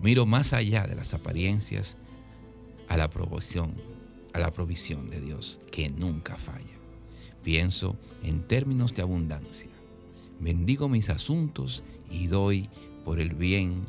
Miro 0.00 0.26
más 0.26 0.52
allá 0.52 0.86
de 0.86 0.94
las 0.94 1.14
apariencias 1.14 1.96
a 2.88 2.96
la 2.96 3.08
provisión, 3.08 3.74
a 4.32 4.38
la 4.38 4.52
provisión 4.52 5.10
de 5.10 5.20
Dios 5.20 5.60
que 5.70 5.88
nunca 5.88 6.36
falla. 6.36 6.78
Pienso 7.42 7.96
en 8.22 8.46
términos 8.46 8.94
de 8.94 9.02
abundancia. 9.02 9.70
Bendigo 10.40 10.88
mis 10.88 11.08
asuntos 11.08 11.82
y 12.10 12.26
doy 12.26 12.68
por 13.04 13.20
el 13.20 13.34
bien 13.34 13.84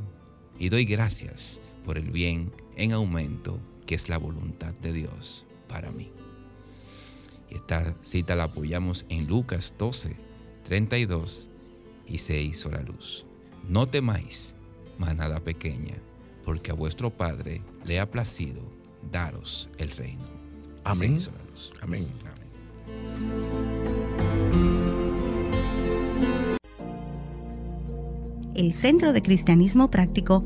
y 0.60 0.70
doy 0.70 0.86
gracias 0.86 1.60
por 1.84 1.98
el 1.98 2.12
bien 2.12 2.52
en 2.76 2.94
aumento 2.94 3.60
que 3.86 3.96
es 3.96 4.10
la 4.10 4.18
voluntad 4.18 4.74
de 4.76 4.94
Dios 4.94 5.46
para 5.68 5.92
mí. 5.92 6.12
Y 7.50 7.56
esta 7.56 7.96
cita 8.02 8.36
la 8.36 8.46
apoyamos 8.46 9.06
en 9.10 9.28
Lucas 9.28 9.74
12, 9.78 10.16
32 10.66 11.50
y 12.08 12.18
se 12.18 12.42
hizo 12.42 12.70
la 12.70 12.82
luz. 12.82 13.26
No 13.68 13.86
temáis, 13.86 14.56
manada 14.98 15.40
pequeña, 15.40 15.96
porque 16.44 16.72
a 16.72 16.76
vuestro 16.76 17.10
Padre 17.10 17.62
le 17.86 18.00
ha 18.00 18.10
placido 18.10 18.62
daros 19.12 19.70
el 19.78 19.92
reino. 19.92 20.24
Amén. 20.84 21.18
Amén. 21.82 22.08
El 28.56 28.74
Centro 28.74 29.14
de 29.14 29.22
Cristianismo 29.24 29.90
Práctico 29.90 30.46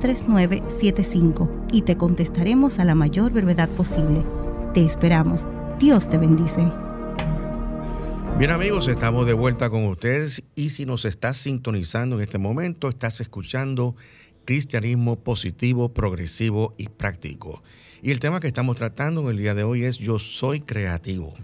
809-350-3975 0.00 1.66
y 1.72 1.82
te 1.82 1.96
contestaremos 1.96 2.78
a 2.78 2.84
la 2.84 2.94
mayor 2.94 3.32
brevedad 3.32 3.68
posible. 3.70 4.22
Te 4.74 4.84
esperamos. 4.84 5.44
Dios 5.78 6.08
te 6.08 6.18
bendice. 6.18 6.70
Bien 8.38 8.50
amigos, 8.50 8.88
estamos 8.88 9.26
de 9.26 9.34
vuelta 9.34 9.68
con 9.68 9.84
ustedes 9.86 10.42
y 10.54 10.70
si 10.70 10.86
nos 10.86 11.04
estás 11.04 11.36
sintonizando 11.36 12.16
en 12.16 12.22
este 12.22 12.38
momento, 12.38 12.88
estás 12.88 13.20
escuchando 13.20 13.96
Cristianismo 14.46 15.16
positivo, 15.16 15.92
progresivo 15.92 16.74
y 16.78 16.88
práctico. 16.88 17.62
Y 18.02 18.10
el 18.10 18.20
tema 18.20 18.40
que 18.40 18.48
estamos 18.48 18.76
tratando 18.76 19.20
en 19.20 19.28
el 19.28 19.36
día 19.36 19.54
de 19.54 19.62
hoy 19.62 19.84
es 19.84 19.98
Yo 19.98 20.18
soy 20.18 20.60
creativo. 20.60 21.34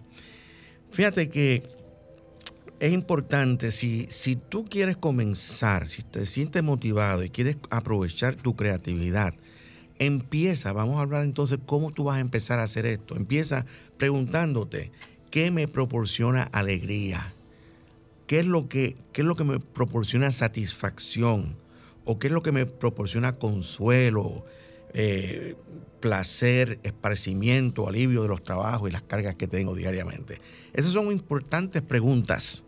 Fíjate 0.90 1.28
que 1.28 1.64
es 2.78 2.92
importante, 2.92 3.70
si, 3.70 4.06
si 4.10 4.36
tú 4.36 4.66
quieres 4.66 4.96
comenzar, 4.96 5.88
si 5.88 6.02
te 6.02 6.26
sientes 6.26 6.62
motivado 6.62 7.24
y 7.24 7.30
quieres 7.30 7.56
aprovechar 7.70 8.36
tu 8.36 8.54
creatividad, 8.54 9.34
empieza, 9.98 10.72
vamos 10.72 10.98
a 10.98 11.02
hablar 11.02 11.24
entonces 11.24 11.58
cómo 11.64 11.92
tú 11.92 12.04
vas 12.04 12.18
a 12.18 12.20
empezar 12.20 12.58
a 12.58 12.64
hacer 12.64 12.86
esto. 12.86 13.16
Empieza 13.16 13.64
preguntándote, 13.96 14.92
¿qué 15.30 15.50
me 15.50 15.68
proporciona 15.68 16.42
alegría? 16.44 17.32
¿Qué 18.26 18.40
es 18.40 18.46
lo 18.46 18.68
que, 18.68 18.96
qué 19.12 19.22
es 19.22 19.26
lo 19.26 19.36
que 19.36 19.44
me 19.44 19.60
proporciona 19.60 20.30
satisfacción? 20.32 21.56
¿O 22.04 22.18
qué 22.18 22.26
es 22.26 22.32
lo 22.32 22.42
que 22.42 22.52
me 22.52 22.66
proporciona 22.66 23.32
consuelo, 23.32 24.44
eh, 24.92 25.56
placer, 26.00 26.78
esparcimiento, 26.82 27.88
alivio 27.88 28.22
de 28.22 28.28
los 28.28 28.42
trabajos 28.42 28.88
y 28.88 28.92
las 28.92 29.02
cargas 29.02 29.36
que 29.36 29.46
tengo 29.46 29.74
diariamente? 29.74 30.40
Esas 30.72 30.92
son 30.92 31.10
importantes 31.10 31.82
preguntas, 31.82 32.64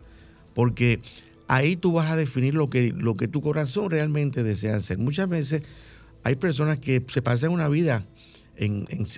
porque 0.59 0.99
ahí 1.47 1.77
tú 1.77 1.93
vas 1.93 2.11
a 2.11 2.17
definir 2.17 2.53
lo 2.53 2.69
que, 2.69 2.91
lo 2.91 3.15
que 3.15 3.29
tu 3.29 3.39
corazón 3.39 3.89
realmente 3.89 4.43
desea 4.43 4.75
hacer. 4.75 4.97
Muchas 4.97 5.29
veces 5.29 5.63
hay 6.21 6.35
personas 6.35 6.81
que 6.81 7.01
se 7.07 7.21
pasan 7.21 7.51
una 7.51 7.69
vida 7.69 8.05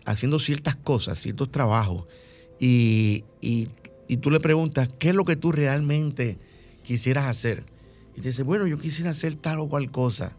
haciendo 0.05 0.37
ciertas 0.37 0.75
cosas, 0.75 1.17
ciertos 1.17 1.51
trabajos, 1.51 2.05
y, 2.59 3.23
tú 4.21 4.29
le 4.29 4.39
preguntas, 4.39 4.87
¿qué 4.99 5.09
es 5.09 5.15
lo 5.15 5.25
que 5.25 5.35
tú 5.35 5.51
realmente 5.51 6.37
quisieras 6.85 7.25
hacer? 7.25 7.63
Y 8.15 8.21
te 8.21 8.29
dice, 8.29 8.43
bueno, 8.43 8.67
yo 8.67 8.77
quisiera 8.77 9.09
hacer 9.09 9.33
tal 9.33 9.61
o 9.61 9.67
cual 9.67 9.89
cosa. 9.89 10.33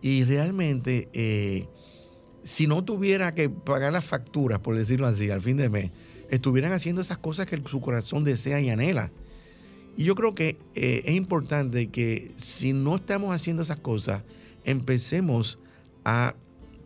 Y 0.00 0.24
realmente, 0.24 1.10
eh, 1.12 1.68
si 2.42 2.66
no 2.66 2.82
tuviera 2.84 3.34
que 3.34 3.50
pagar 3.50 3.92
las 3.92 4.06
facturas, 4.06 4.60
por 4.60 4.76
decirlo 4.76 5.06
así, 5.06 5.28
al 5.28 5.42
fin 5.42 5.58
de 5.58 5.68
mes, 5.68 5.90
estuvieran 6.30 6.72
haciendo 6.72 7.02
esas 7.02 7.18
cosas 7.18 7.44
que 7.44 7.60
su 7.66 7.82
corazón 7.82 8.24
desea 8.24 8.62
y 8.62 8.70
anhela. 8.70 9.10
Y 9.96 10.04
yo 10.04 10.14
creo 10.14 10.34
que 10.34 10.58
eh, 10.74 11.02
es 11.04 11.14
importante 11.14 11.88
que 11.88 12.32
si 12.36 12.72
no 12.72 12.96
estamos 12.96 13.34
haciendo 13.34 13.62
esas 13.62 13.78
cosas, 13.78 14.22
empecemos 14.64 15.58
a 16.04 16.34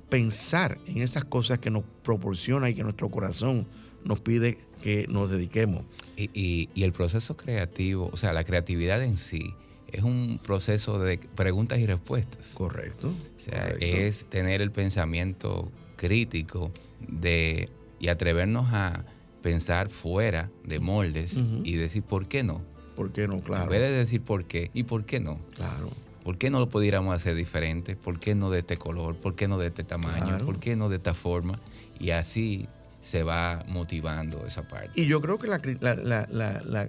pensar 0.09 0.79
en 0.87 1.03
esas 1.03 1.25
cosas 1.25 1.59
que 1.59 1.71
nos 1.71 1.85
proporciona 2.03 2.71
y 2.71 2.75
que 2.75 2.83
nuestro 2.83 3.09
corazón 3.09 3.67
nos 4.05 4.21
pide 4.21 4.59
que 4.83 5.07
nos 5.09 5.31
dediquemos. 5.31 5.85
Y, 6.17 6.69
el 6.77 6.93
proceso 6.93 7.37
creativo, 7.37 8.11
o 8.13 8.17
sea, 8.17 8.33
la 8.33 8.45
creatividad 8.45 9.03
en 9.03 9.17
sí, 9.17 9.55
es 9.89 10.03
un 10.03 10.39
proceso 10.45 10.99
de 10.99 11.19
preguntas 11.19 11.79
y 11.79 11.87
respuestas. 11.87 12.55
Correcto. 12.55 13.09
O 13.09 13.41
sea, 13.41 13.69
es 13.81 14.27
tener 14.27 14.61
el 14.61 14.71
pensamiento 14.71 15.71
crítico 15.97 16.71
de, 17.07 17.69
y 17.99 18.09
atrevernos 18.09 18.73
a 18.73 19.05
pensar 19.43 19.89
fuera 19.89 20.51
de 20.65 20.81
moldes 20.81 21.37
y 21.65 21.77
decir, 21.77 22.03
¿por 22.03 22.27
qué 22.27 22.43
no? 22.43 22.63
¿Por 22.99 23.13
qué 23.13 23.29
no? 23.29 23.39
Claro. 23.41 23.63
En 23.65 23.71
vez 23.71 23.81
de 23.83 23.91
decir 23.97 24.21
por 24.23 24.45
qué 24.45 24.71
y 24.75 24.83
por 24.83 25.05
qué 25.05 25.21
no. 25.21 25.39
Claro. 25.55 25.91
¿Por 26.25 26.37
qué 26.37 26.51
no 26.51 26.59
lo 26.59 26.69
pudiéramos 26.69 27.15
hacer 27.15 27.37
diferente? 27.37 27.95
¿Por 27.95 28.19
qué 28.19 28.35
no 28.35 28.51
de 28.51 28.59
este 28.59 28.77
color? 28.77 29.15
¿Por 29.17 29.37
qué 29.37 29.47
no 29.47 29.57
de 29.57 29.69
este 29.69 29.85
tamaño? 29.85 30.25
Claro. 30.27 30.45
¿Por 30.45 30.59
qué 30.59 30.75
no 30.75 30.89
de 30.89 30.97
esta 30.97 31.15
forma? 31.15 31.61
Y 32.01 32.11
así 32.11 32.67
se 33.01 33.23
va 33.23 33.65
motivando 33.69 34.45
esa 34.45 34.67
parte. 34.67 35.01
Y 35.01 35.07
yo 35.07 35.21
creo 35.21 35.39
que 35.39 35.47
la- 35.47 35.59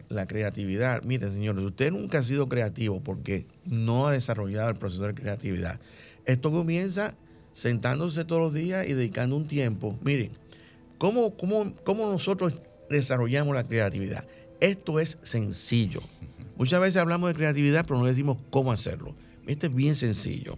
la 0.09 0.25
creatividad, 0.27 1.03
mire 1.03 1.29
señores, 1.29 1.63
usted 1.63 1.91
nunca 1.91 2.19
ha 2.19 2.23
sido 2.23 2.49
creativo 2.49 2.99
porque 3.01 3.45
no 3.65 4.07
ha 4.07 4.11
desarrollado 4.13 4.69
el 4.69 4.75
proceso 4.75 5.05
de 5.05 5.13
creatividad. 5.13 5.79
Esto 6.25 6.51
comienza 6.51 7.13
sentándose 7.53 8.25
todos 8.25 8.41
los 8.41 8.53
días 8.53 8.87
y 8.87 8.93
dedicando 8.93 9.35
un 9.37 9.47
tiempo. 9.47 9.97
Miren, 10.03 10.31
¿cómo, 10.97 11.35
cómo, 11.37 11.71
cómo 11.83 12.11
nosotros 12.11 12.53
desarrollamos 12.89 13.55
la 13.55 13.63
creatividad? 13.63 14.25
Esto 14.59 14.99
es 14.99 15.17
sencillo. 15.23 16.01
Muchas 16.57 16.81
veces 16.81 16.97
hablamos 16.97 17.29
de 17.29 17.35
creatividad, 17.35 17.85
pero 17.85 17.99
no 17.99 18.05
decimos 18.05 18.37
cómo 18.49 18.71
hacerlo. 18.71 19.13
Este 19.47 19.67
es 19.67 19.75
bien 19.75 19.95
sencillo. 19.95 20.55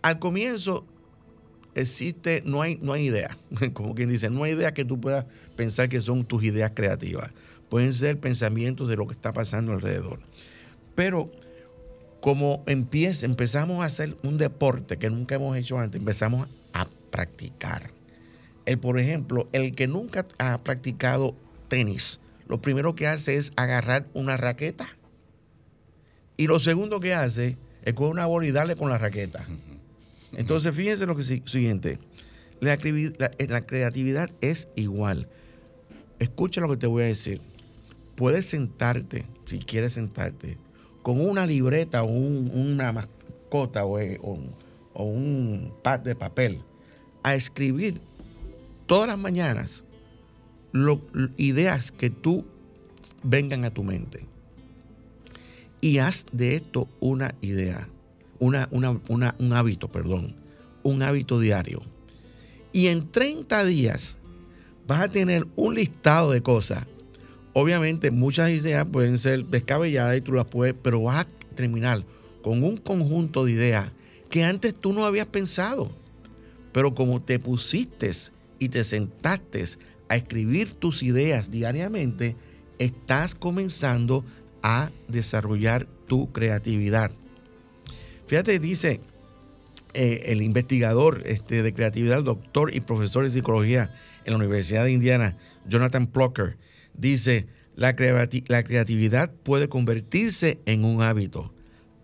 Al 0.00 0.18
comienzo 0.18 0.84
existe, 1.74 2.42
no 2.44 2.62
hay, 2.62 2.78
no 2.82 2.92
hay 2.92 3.06
idea. 3.06 3.36
Como 3.74 3.94
quien 3.94 4.08
dice, 4.08 4.30
no 4.30 4.44
hay 4.44 4.52
idea 4.52 4.72
que 4.74 4.84
tú 4.84 5.00
puedas 5.00 5.26
pensar 5.56 5.88
que 5.88 6.00
son 6.00 6.24
tus 6.24 6.42
ideas 6.44 6.72
creativas. 6.74 7.30
Pueden 7.68 7.92
ser 7.92 8.18
pensamientos 8.18 8.88
de 8.88 8.96
lo 8.96 9.06
que 9.06 9.14
está 9.14 9.32
pasando 9.32 9.72
alrededor. 9.72 10.20
Pero 10.94 11.30
como 12.20 12.62
empieza, 12.66 13.26
empezamos 13.26 13.82
a 13.82 13.86
hacer 13.86 14.16
un 14.22 14.38
deporte 14.38 14.96
que 14.96 15.10
nunca 15.10 15.34
hemos 15.34 15.56
hecho 15.56 15.78
antes, 15.78 15.98
empezamos 15.98 16.48
a 16.72 16.86
practicar. 17.10 17.90
El, 18.64 18.78
por 18.78 19.00
ejemplo, 19.00 19.48
el 19.52 19.74
que 19.74 19.88
nunca 19.88 20.26
ha 20.38 20.58
practicado 20.58 21.34
tenis, 21.68 22.20
lo 22.52 22.60
primero 22.60 22.94
que 22.94 23.06
hace 23.06 23.36
es 23.36 23.50
agarrar 23.56 24.04
una 24.12 24.36
raqueta. 24.36 24.86
Y 26.36 26.48
lo 26.48 26.58
segundo 26.58 27.00
que 27.00 27.14
hace 27.14 27.56
es 27.82 27.94
coger 27.94 28.12
una 28.12 28.26
bola 28.26 28.46
y 28.46 28.50
darle 28.52 28.76
con 28.76 28.90
la 28.90 28.98
raqueta. 28.98 29.46
Entonces, 30.32 30.74
fíjense 30.74 31.06
lo 31.06 31.16
que 31.16 31.24
si- 31.24 31.42
siguiente. 31.46 31.98
La, 32.60 32.74
eh, 32.74 33.46
la 33.48 33.62
creatividad 33.62 34.28
es 34.42 34.68
igual. 34.76 35.28
Escucha 36.18 36.60
lo 36.60 36.68
que 36.68 36.76
te 36.76 36.86
voy 36.86 37.04
a 37.04 37.06
decir. 37.06 37.40
Puedes 38.16 38.44
sentarte, 38.44 39.24
si 39.46 39.58
quieres 39.60 39.94
sentarte, 39.94 40.58
con 41.00 41.22
una 41.22 41.46
libreta 41.46 42.02
o 42.02 42.06
un- 42.06 42.50
una 42.54 42.92
mascota 42.92 43.86
o, 43.86 43.98
eh, 43.98 44.18
o- 44.22 44.38
o 44.92 45.04
un 45.04 45.72
pad 45.82 46.00
de 46.00 46.14
papel 46.14 46.60
a 47.22 47.34
escribir 47.34 47.98
todas 48.84 49.08
las 49.08 49.18
mañanas 49.18 49.84
ideas 51.36 51.92
que 51.92 52.10
tú 52.10 52.44
vengan 53.22 53.64
a 53.64 53.70
tu 53.70 53.82
mente. 53.84 54.26
Y 55.80 55.98
haz 55.98 56.26
de 56.32 56.56
esto 56.56 56.88
una 57.00 57.34
idea, 57.40 57.88
una, 58.38 58.68
una- 58.70 59.00
una- 59.08 59.34
un 59.38 59.52
hábito, 59.52 59.88
perdón, 59.88 60.34
un 60.82 61.02
hábito 61.02 61.40
diario. 61.40 61.82
Y 62.72 62.86
en 62.86 63.10
30 63.10 63.64
días 63.64 64.16
vas 64.86 65.00
a 65.02 65.08
tener 65.08 65.46
un 65.56 65.74
listado 65.74 66.30
de 66.30 66.42
cosas. 66.42 66.86
Obviamente 67.52 68.10
muchas 68.10 68.50
ideas 68.50 68.86
pueden 68.90 69.18
ser 69.18 69.44
descabelladas 69.46 70.16
y 70.16 70.20
tú 70.22 70.32
las 70.32 70.46
puedes, 70.48 70.74
pero 70.80 71.02
vas 71.02 71.26
a 71.26 71.54
terminar 71.54 72.04
con 72.42 72.62
un 72.62 72.76
conjunto 72.78 73.44
de 73.44 73.52
ideas 73.52 73.90
que 74.30 74.44
antes 74.44 74.74
tú 74.74 74.92
no 74.92 75.04
habías 75.04 75.26
pensado. 75.26 75.90
Pero 76.72 76.94
como 76.94 77.20
te 77.20 77.38
pusiste 77.38 78.10
y 78.58 78.70
te 78.70 78.84
sentaste 78.84 79.64
a 80.12 80.16
escribir 80.16 80.74
tus 80.74 81.02
ideas 81.02 81.50
diariamente, 81.50 82.36
estás 82.78 83.34
comenzando 83.34 84.26
a 84.62 84.90
desarrollar 85.08 85.86
tu 86.06 86.30
creatividad. 86.32 87.12
Fíjate, 88.26 88.58
dice 88.58 89.00
eh, 89.94 90.24
el 90.26 90.42
investigador 90.42 91.22
este, 91.24 91.62
de 91.62 91.72
creatividad, 91.72 92.22
doctor 92.22 92.74
y 92.74 92.80
profesor 92.80 93.24
de 93.24 93.30
psicología 93.30 93.94
en 94.26 94.34
la 94.34 94.38
Universidad 94.40 94.84
de 94.84 94.92
Indiana, 94.92 95.38
Jonathan 95.66 96.06
Plucker, 96.06 96.58
dice, 96.92 97.46
la 97.74 97.94
creatividad 97.94 99.32
puede 99.32 99.70
convertirse 99.70 100.58
en 100.66 100.84
un 100.84 101.00
hábito. 101.00 101.54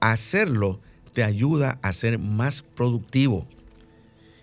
Hacerlo 0.01 0.81
te 1.13 1.25
ayuda 1.25 1.79
a 1.83 1.93
ser 1.93 2.19
más 2.19 2.63
productivo. 2.63 3.47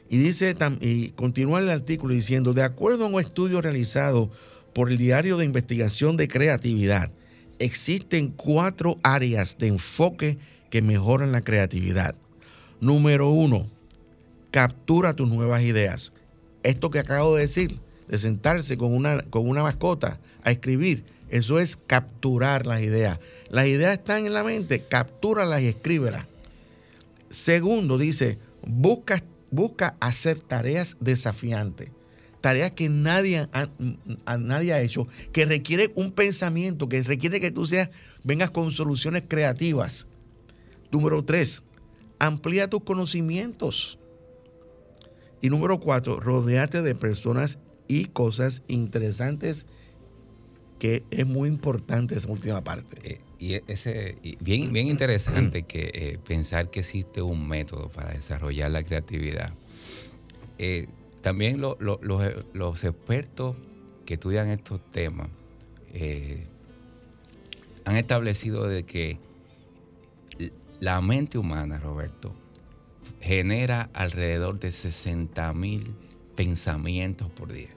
Y 0.10 0.18
dice 0.18 0.56
y 0.82 1.10
continúa 1.10 1.60
el 1.60 1.70
artículo 1.70 2.14
diciendo, 2.14 2.54
de 2.54 2.64
acuerdo 2.64 3.06
a 3.06 3.08
un 3.08 3.20
estudio 3.20 3.62
realizado 3.62 4.30
por 4.74 4.92
el 4.92 4.98
Diario 4.98 5.38
de 5.38 5.46
Investigación 5.46 6.18
de 6.18 6.28
Creatividad, 6.28 7.12
existen 7.60 8.30
cuatro 8.30 8.98
áreas 9.04 9.58
de 9.58 9.68
enfoque 9.68 10.38
que 10.70 10.82
mejoran 10.82 11.32
la 11.32 11.42
creatividad. 11.42 12.16
Número 12.82 13.30
uno, 13.30 13.68
captura 14.52 15.16
tus 15.16 15.30
nuevas 15.30 15.64
ideas. 15.64 16.12
Esto 16.64 16.90
que 16.90 17.00
acabo 17.00 17.36
de 17.36 17.42
decir, 17.42 17.80
de 18.08 18.18
sentarse 18.18 18.78
con 18.78 18.94
una, 18.94 19.22
con 19.24 19.48
una 19.48 19.64
mascota 19.64 20.20
a 20.44 20.52
escribir, 20.52 21.04
eso 21.30 21.60
es 21.60 21.76
capturar 21.76 22.66
las 22.66 22.82
ideas. 22.82 23.20
Las 23.50 23.68
ideas 23.68 23.98
están 23.98 24.26
en 24.26 24.34
la 24.34 24.44
mente, 24.44 24.84
captúralas 24.88 25.62
y 25.62 25.68
escríbelas. 25.68 26.26
Segundo, 27.30 27.98
dice, 27.98 28.38
busca, 28.66 29.24
busca 29.56 29.96
hacer 30.00 30.42
tareas 30.42 30.98
desafiantes. 31.00 31.92
Tareas 32.42 32.72
que 32.72 32.90
nadie 32.90 33.48
ha, 33.54 34.38
nadie 34.38 34.74
ha 34.74 34.82
hecho, 34.82 35.08
que 35.32 35.46
requiere 35.46 35.92
un 35.96 36.12
pensamiento, 36.12 36.88
que 36.88 37.02
requiere 37.02 37.42
que 37.42 37.50
tú 37.50 37.66
seas, 37.66 37.90
vengas 38.24 38.52
con 38.52 38.72
soluciones 38.72 39.24
creativas. 39.28 40.08
Número 40.92 41.26
tres, 41.26 41.64
amplía 42.20 42.70
tus 42.70 42.84
conocimientos. 42.84 43.98
Y 45.42 45.50
número 45.50 45.80
cuatro, 45.80 46.20
rodeate 46.20 46.84
de 46.84 46.94
personas 46.94 47.58
y 47.88 48.06
cosas 48.06 48.62
interesantes, 48.68 49.66
que 50.78 51.04
es 51.10 51.26
muy 51.26 51.50
importante 51.50 52.16
esa 52.16 52.30
última 52.30 52.64
parte. 52.64 53.22
Eh, 53.40 53.64
y 53.68 53.72
ese 53.72 54.18
y 54.24 54.38
bien, 54.44 54.72
bien 54.72 54.88
interesante 54.88 55.64
que 55.64 55.92
eh, 55.94 56.20
pensar 56.26 56.70
que 56.70 56.82
existe 56.82 57.22
un 57.22 57.48
método 57.48 57.90
para 57.90 58.12
desarrollar 58.14 58.72
la 58.72 58.84
creatividad. 58.84 59.54
Eh, 60.58 60.88
también 61.22 61.60
lo- 61.60 61.78
lo- 61.80 62.00
los, 62.02 62.22
los 62.54 62.84
expertos 62.84 63.56
que 64.06 64.14
estudian 64.16 64.48
estos 64.50 64.80
temas 64.92 65.30
eh, 65.94 66.46
han 67.86 67.98
establecido 67.98 68.68
de 68.68 68.84
que 68.84 69.20
la 70.80 71.02
mente 71.02 71.38
humana, 71.38 71.80
Roberto, 71.80 72.36
genera 73.22 73.90
alrededor 73.94 74.60
de 74.60 74.72
60 74.72 75.54
mil 75.54 75.96
pensamientos 76.36 77.32
por 77.32 77.52
día. 77.54 77.70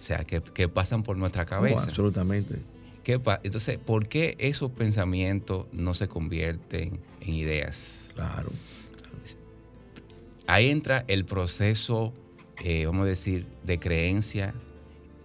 O 0.00 0.02
sea, 0.06 0.24
que, 0.24 0.42
que 0.42 0.68
pasan 0.68 1.02
por 1.02 1.16
nuestra 1.16 1.46
cabeza. 1.46 1.76
Oh, 1.76 1.88
absolutamente. 1.88 2.58
¿Qué 3.04 3.18
pa- 3.20 3.40
Entonces, 3.44 3.78
¿por 3.78 4.08
qué 4.08 4.34
esos 4.38 4.70
pensamientos 4.72 5.66
no 5.72 5.92
se 5.94 6.08
convierten 6.08 6.98
en 7.20 7.34
ideas? 7.34 8.08
Claro. 8.14 8.50
Ahí 10.46 10.70
entra 10.70 11.04
el 11.08 11.24
proceso, 11.24 12.12
eh, 12.62 12.86
vamos 12.86 13.04
a 13.04 13.08
decir, 13.08 13.46
de 13.62 13.78
creencia, 13.78 14.54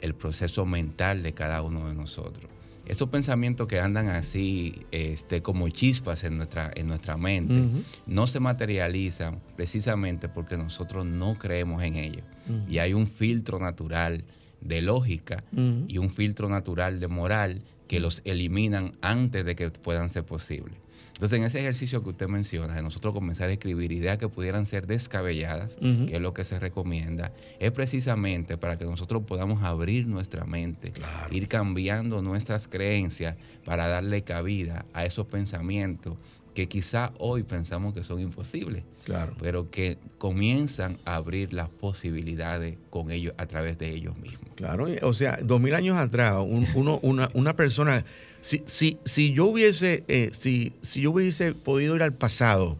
el 0.01 0.13
proceso 0.13 0.65
mental 0.65 1.23
de 1.23 1.34
cada 1.34 1.61
uno 1.61 1.88
de 1.89 1.95
nosotros. 1.95 2.49
Estos 2.86 3.09
pensamientos 3.09 3.67
que 3.67 3.80
andan 3.80 4.07
así, 4.07 4.86
este, 4.91 5.41
como 5.41 5.69
chispas 5.69 6.23
en 6.23 6.38
nuestra, 6.38 6.71
en 6.75 6.88
nuestra 6.88 7.17
mente, 7.17 7.61
no 8.07 8.25
se 8.27 8.39
materializan 8.39 9.41
precisamente 9.55 10.27
porque 10.27 10.57
nosotros 10.57 11.05
no 11.05 11.38
creemos 11.38 11.84
en 11.84 11.95
ellos. 11.97 12.23
Y 12.67 12.80
hay 12.80 12.93
un 12.93 13.07
filtro 13.07 13.59
natural 13.59 14.23
de 14.62 14.82
lógica 14.82 15.43
y 15.88 15.97
un 15.97 16.10
filtro 16.10 16.49
natural 16.49 16.99
de 16.99 17.07
moral 17.07 17.62
que 17.88 17.99
los 17.99 18.22
eliminan 18.26 18.93
antes 19.01 19.43
de 19.45 19.55
que 19.55 19.70
puedan 19.72 20.10
ser 20.10 20.24
posibles. 20.24 20.76
Entonces, 21.16 21.38
en 21.39 21.43
ese 21.43 21.60
ejercicio 21.60 22.01
que 22.01 22.10
usted 22.12 22.28
menciona, 22.30 22.76
de 22.76 22.82
nosotros 22.82 23.14
comenzar 23.14 23.49
a 23.49 23.51
escribir 23.51 23.91
ideas 23.91 24.18
que 24.18 24.30
pudieran 24.30 24.66
ser 24.66 24.88
descabelladas, 24.88 25.76
que 25.76 26.16
es 26.16 26.22
lo 26.22 26.34
que 26.34 26.45
se 26.45 26.57
recomienda, 26.60 27.34
es 27.60 27.72
precisamente 27.74 28.57
para 28.57 28.78
que 28.78 28.86
nosotros 28.86 29.24
podamos 29.28 29.62
abrir 29.64 30.07
nuestra 30.07 30.45
mente, 30.45 30.91
Claro. 30.91 31.36
ir 31.36 31.49
cambiando 31.49 32.22
nuestras 32.22 32.70
creencias 32.70 33.36
para 33.66 33.88
darle 33.88 34.22
cabida 34.24 34.86
a 34.93 35.03
esos 35.05 35.26
pensamientos 35.28 36.16
que 36.54 36.68
quizá 36.68 37.14
hoy 37.20 37.43
pensamos 37.43 37.93
que 37.93 38.04
son 38.04 38.20
imposibles, 38.20 38.84
Claro. 39.06 39.34
pero 39.39 39.70
que 39.72 39.97
comienzan 40.18 40.97
a 41.06 41.16
abrir 41.16 41.54
las 41.54 41.70
posibilidades 41.70 42.78
con 42.89 43.12
ellos 43.12 43.34
a 43.38 43.45
través 43.45 43.78
de 43.78 43.89
ellos 43.91 44.18
mismos. 44.18 44.50
Claro, 44.56 44.88
o 45.04 45.14
sea, 45.14 45.39
dos 45.41 45.62
mil 45.62 45.74
años 45.74 45.97
atrás, 45.97 46.36
un- 46.45 46.68
uno, 46.76 47.00
una, 47.02 47.30
una 47.34 47.56
persona, 47.56 48.04
si, 48.41 48.62
si, 48.66 48.97
si 49.06 49.32
yo 49.34 49.45
hubiese, 49.45 50.04
eh, 50.08 50.32
si, 50.38 50.74
si 50.82 51.02
yo 51.02 51.12
hubiese 51.12 51.54
podido 51.54 51.95
ir 51.95 52.04
al 52.04 52.14
pasado 52.14 52.78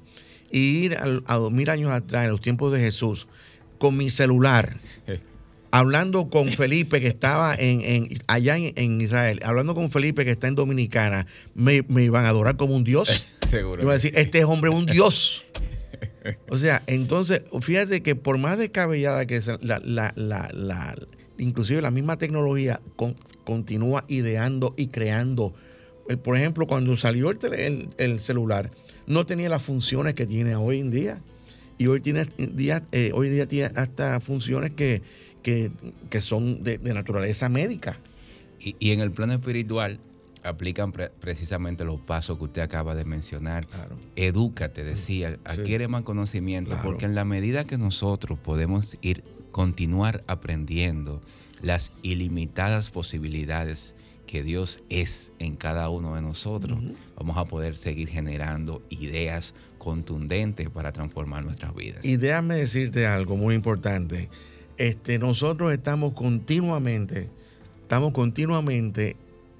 y 0.52 0.60
ir 0.86 0.98
al- 0.98 1.24
a 1.26 1.36
dos 1.38 1.52
mil 1.52 1.70
años 1.70 1.92
atrás, 1.92 2.26
en 2.26 2.32
los 2.32 2.42
tiempos 2.42 2.74
de 2.74 2.80
Jesús, 2.80 3.28
con 3.78 3.96
mi 3.96 4.10
celular, 4.10 4.78
hablando 5.72 6.30
con 6.30 6.50
Felipe 6.50 7.00
que 7.02 7.08
estaba 7.08 7.56
en, 7.56 7.82
en- 7.82 8.24
allá 8.28 8.58
en, 8.58 8.74
en 8.76 9.02
Israel, 9.02 9.40
hablando 9.44 9.76
con 9.76 9.92
Felipe 9.92 10.26
que 10.26 10.32
está 10.32 10.48
en 10.48 10.56
Dominicana, 10.56 11.28
me, 11.56 11.84
me 11.88 12.04
iban 12.04 12.26
a 12.26 12.30
adorar 12.30 12.58
como 12.58 12.76
un 12.76 12.84
dios. 12.84 13.28
Seguro. 13.50 13.82
Iban 13.82 13.92
a 13.92 13.94
decir, 13.96 14.14
este 14.16 14.44
hombre 14.44 14.72
es 14.72 14.78
un 14.78 14.86
dios. 14.86 15.44
O 16.50 16.58
sea, 16.58 16.82
entonces, 16.88 17.42
fíjate 17.62 18.02
que 18.02 18.16
por 18.16 18.38
más 18.38 18.58
descabellada 18.58 19.26
que 19.26 19.42
sea, 19.42 19.58
la, 19.62 19.80
la, 19.84 20.14
la, 20.16 20.50
la- 20.54 20.96
inclusive 21.38 21.82
la 21.82 21.92
misma 21.92 22.18
tecnología 22.18 22.82
con- 22.96 23.16
continúa 23.44 24.06
ideando 24.08 24.74
y 24.78 24.88
creando. 24.88 25.54
El- 26.08 26.18
por 26.20 26.38
ejemplo, 26.38 26.68
cuando 26.68 26.96
salió 26.98 27.30
el, 27.30 27.40
tele- 27.40 27.66
el- 27.66 27.90
el 27.98 28.20
celular, 28.20 28.72
no 29.08 29.26
tenía 29.26 29.50
las 29.50 29.62
funciones 29.64 30.14
que 30.14 30.26
tiene 30.26 30.56
hoy 30.56 30.80
en 30.80 30.92
día. 30.92 31.20
Y 31.78 31.88
hoy, 31.88 32.02
tiene, 32.02 32.28
día, 32.38 32.84
eh, 32.92 33.12
hoy 33.14 33.28
en 33.28 33.34
día 33.34 33.48
tiene 33.48 33.72
hasta 33.76 34.20
funciones 34.20 34.72
que, 34.72 35.02
que, 35.44 35.72
que 36.10 36.22
son 36.22 36.64
de, 36.64 36.78
de 36.78 36.94
naturaleza 36.94 37.50
médica. 37.50 37.98
Y, 38.60 38.76
y 38.80 38.92
en 38.92 39.00
el 39.00 39.12
plano 39.12 39.34
espiritual 39.34 40.00
aplican 40.44 40.92
pre- 40.92 41.10
precisamente 41.10 41.84
los 41.84 42.00
pasos 42.00 42.38
que 42.38 42.46
usted 42.46 42.62
acaba 42.62 42.96
de 42.96 43.06
mencionar. 43.06 43.68
Claro. 43.68 43.96
Edúcate, 44.16 44.84
decía, 44.84 45.32
Sí. 45.32 45.38
adquiere 45.46 45.88
más 45.88 46.04
conocimiento, 46.04 46.72
Claro. 46.72 46.84
porque 46.84 47.06
en 47.06 47.16
la 47.16 47.26
medida 47.26 47.66
que 47.66 47.78
nosotros 47.78 48.40
podemos 48.40 48.98
ir, 49.02 49.24
continuar 49.52 50.24
aprendiendo 50.28 51.22
las 51.62 51.92
ilimitadas 52.04 52.90
posibilidades 52.90 53.96
que 54.28 54.44
Dios 54.44 54.80
es 54.90 55.32
en 55.40 55.56
cada 55.56 55.90
uno 55.90 56.16
de 56.16 56.22
nosotros, 56.22 56.80
vamos 57.18 57.36
a 57.38 57.46
poder 57.46 57.76
seguir 57.76 58.08
generando 58.10 58.82
ideas 58.90 59.56
contundentes 59.80 60.70
para 60.70 60.92
transformar 60.92 61.44
nuestras 61.44 61.74
vidas. 61.76 62.06
Y 62.06 62.16
déjame 62.18 62.56
decirte 62.56 63.08
algo 63.08 63.36
muy 63.38 63.56
importante. 63.56 64.30
Este, 64.80 65.20
nosotros 65.20 65.74
estamos 65.74 66.14
continuamente, 66.14 67.28
estamos 67.82 68.14
continuamente 68.14 69.18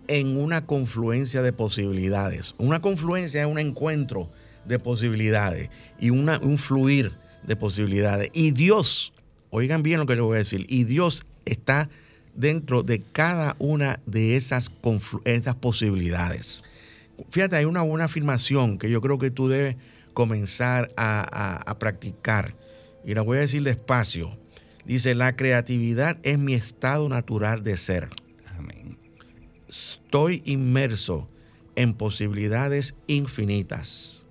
en 0.08 0.38
una 0.38 0.66
confluencia 0.66 1.42
de 1.42 1.52
posibilidades. 1.52 2.56
Una 2.58 2.82
confluencia 2.82 3.42
es 3.42 3.48
un 3.48 3.60
encuentro 3.60 4.30
de 4.64 4.80
posibilidades 4.80 5.70
y 6.00 6.10
un 6.10 6.58
fluir 6.58 7.12
de 7.44 7.58
posibilidades. 7.58 8.30
Y 8.32 8.52
Dios, 8.52 9.12
oigan 9.50 9.84
bien 9.84 10.00
lo 10.00 10.06
que 10.06 10.16
les 10.16 10.24
voy 10.24 10.36
a 10.36 10.40
decir, 10.40 10.66
y 10.70 10.86
Dios 10.86 11.26
está 11.44 11.90
dentro 12.34 12.82
de 12.82 13.02
cada 13.02 13.58
una 13.60 14.00
de 14.06 14.38
esas, 14.38 14.72
posibilidades. 15.60 16.64
Fíjate, 17.30 17.58
hay 17.58 17.66
una 17.66 17.82
buena 17.82 18.06
afirmación 18.06 18.78
que 18.78 18.90
yo 18.90 19.02
creo 19.02 19.20
que 19.20 19.32
tú 19.32 19.50
debes 19.50 19.76
comenzar 20.14 20.94
a- 20.96 21.62
a 21.70 21.78
practicar. 21.78 22.56
Y 23.06 23.14
la 23.16 23.22
voy 23.22 23.40
a 23.40 23.42
decir 23.42 23.64
despacio. 23.64 24.38
Dice, 24.90 25.14
la 25.14 25.36
creatividad 25.36 26.18
es 26.24 26.40
mi 26.40 26.56
estado 26.56 27.08
natural 27.10 27.62
de 27.62 27.78
ser. 27.78 28.10
Amén. 28.58 28.98
Estoy 29.68 30.42
inmerso 30.46 31.30
en 31.76 31.94
posibilidades 31.94 32.96
infinitas. 33.06 34.26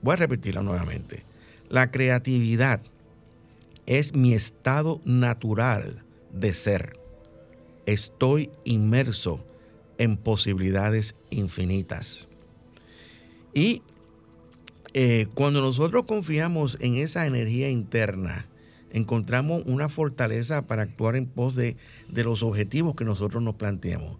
Voy 0.00 0.12
a 0.12 0.16
repetirla 0.18 0.62
nuevamente. 0.62 1.24
La 1.68 1.90
creatividad 1.90 2.82
es 3.86 4.14
mi 4.14 4.32
estado 4.32 5.00
natural 5.04 6.04
de 6.32 6.52
ser. 6.52 6.96
Estoy 7.84 8.50
inmerso 8.62 9.44
en 9.98 10.18
posibilidades 10.18 11.16
infinitas. 11.30 12.28
Y 13.52 13.82
eh, 14.94 15.26
cuando 15.34 15.60
nosotros 15.62 16.04
confiamos 16.04 16.78
en 16.80 16.98
esa 16.98 17.26
energía 17.26 17.68
interna, 17.68 18.46
encontramos 18.96 19.62
una 19.66 19.88
fortaleza 19.88 20.66
para 20.66 20.82
actuar 20.82 21.16
en 21.16 21.26
pos 21.26 21.54
de, 21.54 21.76
de 22.08 22.24
los 22.24 22.42
objetivos 22.42 22.96
que 22.96 23.04
nosotros 23.04 23.42
nos 23.42 23.54
planteemos. 23.56 24.18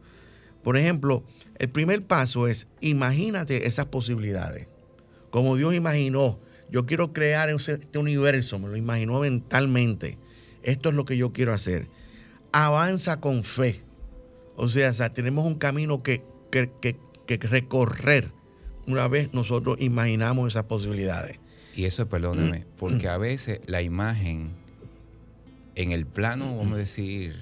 Por 0.63 0.77
ejemplo, 0.77 1.25
el 1.59 1.69
primer 1.71 2.05
paso 2.05 2.47
es 2.47 2.67
imagínate 2.81 3.67
esas 3.67 3.87
posibilidades. 3.87 4.69
Como 5.31 5.57
Dios 5.57 5.75
imaginó, 5.75 6.39
yo 6.71 6.85
quiero 6.85 7.13
crear 7.13 7.49
este 7.51 7.99
universo, 7.99 8.59
me 8.59 8.69
lo 8.69 8.77
imaginó 8.77 9.21
mentalmente. 9.21 10.19
Esto 10.63 10.91
es 10.91 10.95
lo 10.95 11.05
que 11.05 11.17
yo 11.17 11.33
quiero 11.33 11.55
hacer. 11.55 11.89
Avanza 12.53 13.21
con 13.21 13.45
fe. 13.45 13.81
O 14.57 14.69
sea, 14.69 14.91
o 14.91 14.93
sea, 14.93 15.13
tenemos 15.13 15.47
un 15.47 15.55
camino 15.57 16.03
que, 16.03 16.23
que- 16.51 16.71
que- 16.81 16.97
que 17.27 17.37
recorrer 17.39 18.31
una 18.87 19.09
vez 19.09 19.33
nosotros 19.35 19.79
imaginamos 19.81 20.53
esas 20.53 20.65
posibilidades. 20.65 21.39
Y 21.75 21.85
eso, 21.85 22.09
perdóname, 22.09 22.65
porque 22.79 23.09
a 23.09 23.19
veces 23.19 23.61
la 23.67 23.83
imagen 23.83 24.53
en 25.77 25.93
el 25.93 26.07
plano, 26.07 26.57
vamos 26.57 26.75
a 26.75 26.79
decir, 26.79 27.37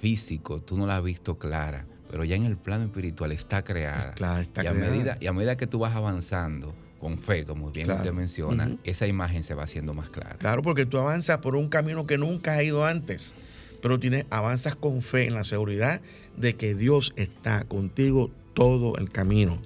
físico, 0.00 0.60
tú 0.60 0.76
no 0.76 0.86
la 0.86 0.96
has 0.96 1.04
visto 1.04 1.38
clara, 1.38 1.86
pero 2.10 2.24
ya 2.24 2.36
en 2.36 2.44
el 2.44 2.56
plano 2.56 2.84
espiritual 2.84 3.32
está 3.32 3.62
creada. 3.62 4.12
Claro, 4.12 4.40
está 4.42 4.64
y, 4.64 4.66
a 4.66 4.72
creada. 4.72 4.90
Medida, 4.90 5.18
y 5.20 5.26
a 5.26 5.32
medida 5.32 5.56
que 5.56 5.66
tú 5.66 5.78
vas 5.80 5.94
avanzando 5.94 6.74
con 7.00 7.18
fe, 7.18 7.44
como 7.44 7.70
bien 7.70 7.86
Claro. 7.86 8.00
usted 8.00 8.12
menciona, 8.14 8.72
esa 8.84 9.06
imagen 9.06 9.44
se 9.44 9.54
va 9.54 9.62
haciendo 9.64 9.94
más 9.94 10.10
clara. 10.10 10.36
Claro, 10.38 10.62
porque 10.62 10.84
tú 10.86 10.98
avanzas 10.98 11.38
por 11.38 11.54
un 11.54 11.68
camino 11.68 12.06
que 12.06 12.18
nunca 12.18 12.56
has 12.56 12.62
ido 12.64 12.84
antes, 12.84 13.34
pero 13.82 14.00
tienes, 14.00 14.24
avanzas 14.30 14.74
con 14.74 15.02
fe 15.02 15.26
en 15.26 15.34
la 15.34 15.44
seguridad 15.44 16.00
de 16.36 16.56
que 16.56 16.74
Dios 16.74 17.12
está 17.16 17.64
contigo 17.64 18.30
todo 18.54 18.96
el 18.96 19.10
camino. 19.10 19.58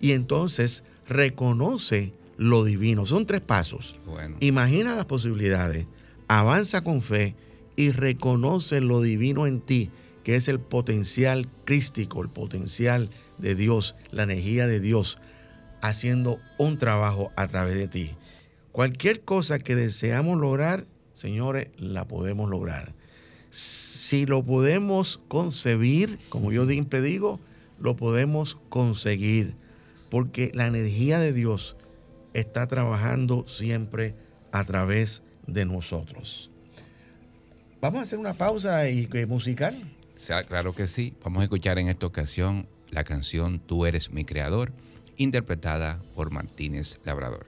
Y 0.00 0.12
entonces 0.12 0.84
reconoce 1.08 2.12
lo 2.36 2.62
divino. 2.64 3.04
Son 3.06 3.26
tres 3.26 3.40
pasos. 3.40 3.98
Bueno, 4.06 4.36
Imagina 4.38 4.94
las 4.94 5.06
posibilidades, 5.06 5.86
avanza 6.28 6.82
con 6.82 7.02
fe 7.02 7.34
y 7.74 7.90
reconoce 7.90 8.80
lo 8.80 9.00
divino 9.00 9.46
en 9.46 9.60
ti, 9.60 9.90
que 10.22 10.36
es 10.36 10.48
el 10.48 10.60
potencial 10.60 11.48
crístico, 11.64 12.22
el 12.22 12.28
potencial 12.28 13.08
de 13.38 13.54
Dios, 13.54 13.96
la 14.10 14.24
energía 14.24 14.66
de 14.66 14.80
Dios, 14.80 15.18
haciendo 15.80 16.38
un 16.58 16.78
trabajo 16.78 17.32
a 17.36 17.46
través 17.48 17.76
de 17.76 17.88
ti. 17.88 18.10
Cualquier 18.72 19.22
cosa 19.22 19.58
que 19.58 19.74
deseamos 19.74 20.38
lograr, 20.38 20.86
señores, 21.14 21.68
la 21.78 22.04
podemos 22.04 22.50
lograr. 22.50 22.92
Si 23.50 24.26
lo 24.26 24.44
podemos 24.44 25.20
concebir, 25.28 26.18
como 26.28 26.52
yo 26.52 26.66
siempre 26.66 27.00
digo, 27.00 27.40
lo 27.80 27.96
podemos 27.96 28.58
conseguir, 28.68 29.54
porque 30.10 30.50
la 30.54 30.66
energía 30.66 31.18
de 31.18 31.32
Dios 31.32 31.76
está 32.34 32.66
trabajando 32.66 33.46
siempre 33.48 34.14
a 34.52 34.64
través 34.64 35.22
de 35.48 35.64
nosotros. 35.64 36.50
Vamos 37.80 38.00
a 38.00 38.02
hacer 38.04 38.18
una 38.18 38.34
pausa 38.34 38.88
y, 38.88 39.08
eh, 39.12 39.26
musical. 39.26 39.82
claro 40.46 40.74
que 40.74 40.86
sí. 40.86 41.14
Vamos 41.24 41.40
a 41.40 41.44
escuchar 41.44 41.78
en 41.78 41.88
esta 41.88 42.06
ocasión 42.06 42.68
la 42.90 43.04
canción 43.04 43.58
Tú 43.58 43.86
eres 43.86 44.10
mi 44.10 44.24
creador, 44.24 44.72
interpretada 45.16 46.00
por 46.14 46.30
Martínez 46.30 46.98
Labrador. 47.04 47.47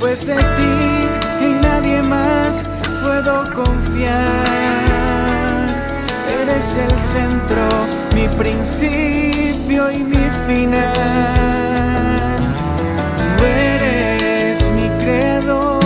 Después 0.00 0.24
de 0.26 0.34
ti, 0.34 0.72
en 1.44 1.60
nadie 1.60 2.02
más 2.02 2.64
puedo 3.02 3.52
confiar. 3.52 4.16
Eres 6.40 6.64
el 6.84 6.90
centro, 7.12 7.68
mi 8.14 8.26
principio 8.38 9.90
y 9.92 9.98
mi 9.98 10.30
final. 10.46 10.94
Tú 13.36 13.44
eres 13.44 14.62
mi 14.70 14.88
creador. 15.04 15.82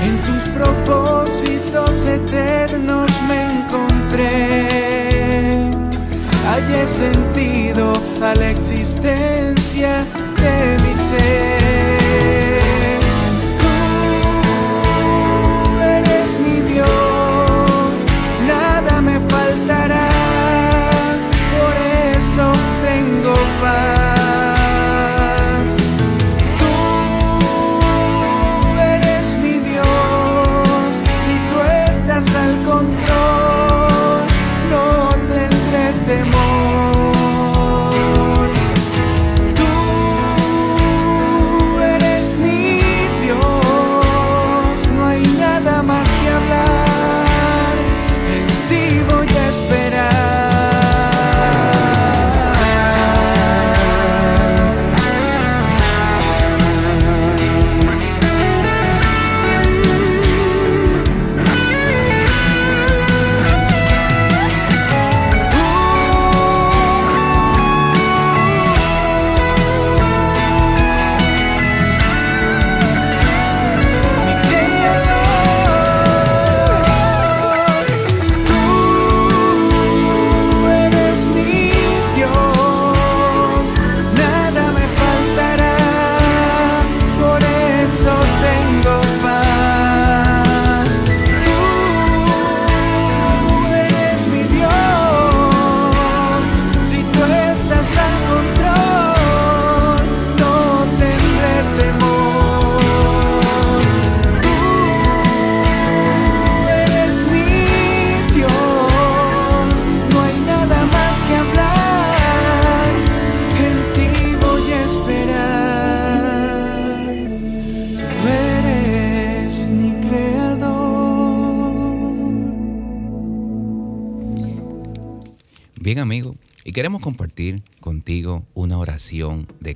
En 0.00 0.14
tus 0.28 0.44
propósitos 0.56 2.04
eternos 2.04 3.10
me 3.26 3.38
encontré. 3.58 4.68
Hallé 6.46 6.86
sentido 6.86 7.94
a 8.22 8.32
la 8.36 8.50
existencia 8.50 9.47
mi 11.12 11.47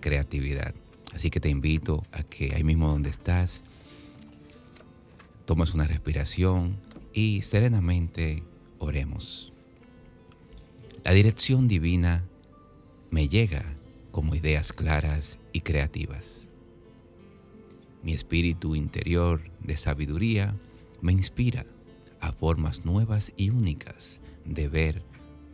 creatividad. 0.02 0.74
Así 1.14 1.30
que 1.30 1.40
te 1.40 1.48
invito 1.48 2.04
a 2.12 2.22
que 2.22 2.54
ahí 2.54 2.64
mismo 2.64 2.88
donde 2.88 3.08
estás, 3.08 3.62
tomes 5.46 5.72
una 5.72 5.86
respiración 5.86 6.76
y 7.14 7.40
serenamente 7.40 8.42
oremos. 8.78 9.52
La 11.04 11.12
dirección 11.12 11.68
divina 11.68 12.24
me 13.10 13.28
llega 13.28 13.64
como 14.10 14.34
ideas 14.34 14.72
claras 14.72 15.38
y 15.52 15.62
creativas. 15.62 16.48
Mi 18.02 18.12
espíritu 18.12 18.74
interior 18.74 19.40
de 19.60 19.76
sabiduría 19.76 20.54
me 21.00 21.12
inspira 21.12 21.64
a 22.20 22.32
formas 22.32 22.84
nuevas 22.84 23.32
y 23.36 23.50
únicas 23.50 24.20
de 24.44 24.68
ver 24.68 25.02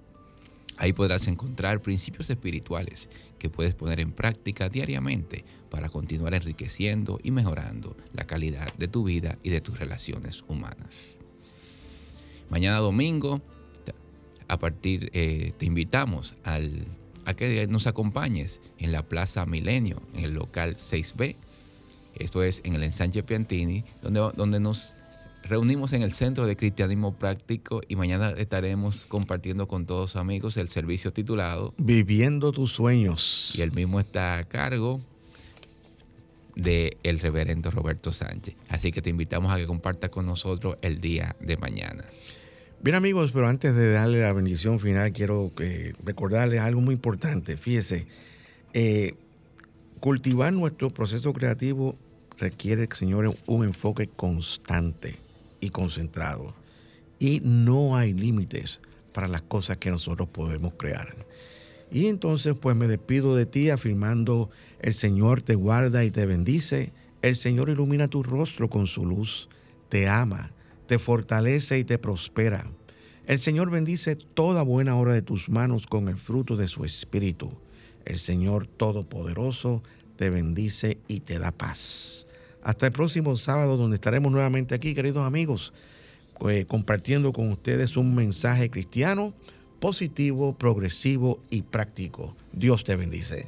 Ahí 0.78 0.94
podrás 0.94 1.28
encontrar 1.28 1.82
principios 1.82 2.30
espirituales 2.30 3.10
que 3.38 3.50
puedes 3.50 3.76
poner 3.76 4.00
en 4.00 4.14
práctica 4.14 4.70
diariamente 4.70 5.44
para 5.70 5.90
continuar 5.90 6.34
enriqueciendo 6.36 7.20
y 7.22 7.32
mejorando 7.32 7.98
la 8.14 8.26
calidad 8.26 8.74
de 8.78 8.88
tu 8.88 9.04
vida 9.04 9.38
y 9.44 9.50
de 9.50 9.60
tus 9.60 9.78
relaciones 9.78 10.42
humanas. 10.48 11.20
Mañana 12.50 12.78
domingo 12.78 13.42
a 14.54 14.60
partir, 14.60 15.10
eh, 15.14 15.54
te 15.58 15.66
invitamos 15.66 16.36
al, 16.44 16.86
a 17.26 17.34
que 17.34 17.66
nos 17.68 17.88
acompañes 17.88 18.62
en 18.78 18.92
la 18.92 19.04
Plaza 19.04 19.46
Milenio, 19.46 20.02
en 20.14 20.26
el 20.26 20.34
local 20.34 20.76
6B. 20.76 21.36
Esto 22.16 22.44
es 22.44 22.62
en 22.64 22.76
el 22.76 22.84
ensanche 22.84 23.24
Piantini, 23.24 23.84
donde, 24.02 24.32
donde 24.36 24.60
nos 24.60 24.94
reunimos 25.44 25.92
en 25.94 26.04
el 26.04 26.14
Centro 26.14 26.46
de 26.46 26.56
Cristianismo 26.56 27.16
Práctico 27.16 27.82
y 27.88 27.96
mañana 27.96 28.32
estaremos 28.32 29.00
compartiendo 29.08 29.68
con 29.68 29.86
todos 29.86 30.16
amigos 30.16 30.56
el 30.58 30.70
servicio 30.70 31.12
titulado 31.12 31.74
Viviendo 31.78 32.52
tus 32.52 32.72
sueños. 32.72 33.54
Y 33.56 33.62
el 33.62 33.72
mismo 33.72 34.00
está 34.00 34.38
a 34.38 34.44
cargo 34.44 35.02
de 36.56 36.98
el 37.02 37.20
reverendo 37.20 37.72
Roberto 37.72 38.12
Sánchez. 38.12 38.56
Así 38.70 38.92
que 38.92 39.02
te 39.02 39.10
invitamos 39.10 39.52
a 39.52 39.58
que 39.58 39.66
compartas 39.66 40.12
con 40.12 40.28
nosotros 40.28 40.78
el 40.84 41.02
día 41.02 41.36
de 41.40 41.58
mañana. 41.58 42.06
Bien 42.84 42.98
amigos, 42.98 43.32
pero 43.32 43.48
antes 43.48 43.74
de 43.74 43.94
darle 43.94 44.20
la 44.20 44.34
bendición 44.34 44.78
final, 44.78 45.14
quiero 45.14 45.54
eh, 45.60 45.94
recordarles 46.04 46.60
algo 46.60 46.82
muy 46.82 46.96
importante. 46.96 47.56
Fíjese, 47.56 48.08
eh, 48.74 49.16
cultivar 50.02 50.52
nuestro 50.52 50.90
proceso 50.90 51.32
creativo 51.32 51.96
requiere, 52.38 52.90
señores, 52.94 53.38
un 53.46 53.64
enfoque 53.64 54.10
constante 54.10 55.16
y 55.62 55.70
concentrado. 55.70 56.56
Y 57.20 57.40
no 57.42 57.96
hay 57.96 58.12
límites 58.12 58.82
para 59.14 59.30
las 59.30 59.44
cosas 59.44 59.78
que 59.78 59.90
nosotros 59.90 60.28
podemos 60.28 60.74
crear. 60.74 61.16
Y 61.90 62.08
entonces 62.08 62.54
pues 62.54 62.76
me 62.76 62.90
despido 62.90 63.34
de 63.34 63.46
ti 63.46 63.70
afirmando, 63.70 64.50
el 64.82 64.94
Señor 64.94 65.42
te 65.42 65.56
guarda 65.56 66.04
y 66.04 66.12
te 66.12 66.26
bendice, 66.26 66.92
el 67.22 67.38
Señor 67.38 67.70
ilumina 67.70 68.10
tu 68.10 68.24
rostro 68.24 68.70
con 68.70 68.88
su 68.88 69.06
luz, 69.06 69.48
te 69.88 70.10
ama 70.10 70.52
te 70.88 71.00
fortalece 71.00 71.80
y 71.80 71.84
te 71.84 71.98
prospera. 71.98 72.66
El 73.26 73.40
Señor 73.40 73.70
bendice 73.70 74.16
toda 74.16 74.64
buena 74.64 74.98
obra 74.98 75.14
de 75.14 75.22
tus 75.22 75.50
manos 75.50 75.88
con 75.88 76.10
el 76.10 76.18
fruto 76.18 76.58
de 76.58 76.68
su 76.68 76.84
espíritu. 76.84 77.52
El 78.06 78.20
Señor 78.20 78.68
Todopoderoso 78.68 79.82
te 80.18 80.30
bendice 80.30 80.98
y 81.08 81.22
te 81.22 81.40
da 81.40 81.52
paz. 81.52 82.28
Hasta 82.62 82.88
el 82.88 82.92
próximo 82.92 83.36
sábado 83.38 83.78
donde 83.78 83.96
estaremos 83.96 84.32
nuevamente 84.32 84.76
aquí, 84.76 84.94
queridos 84.94 85.26
amigos, 85.26 85.74
eh, 86.50 86.66
compartiendo 86.68 87.32
con 87.32 87.50
ustedes 87.50 87.96
un 87.98 88.14
mensaje 88.14 88.70
cristiano 88.70 89.34
positivo, 89.80 90.58
progresivo 90.58 91.40
y 91.50 91.62
práctico. 91.62 92.36
Dios 92.54 92.84
te 92.84 92.96
bendice. 92.96 93.48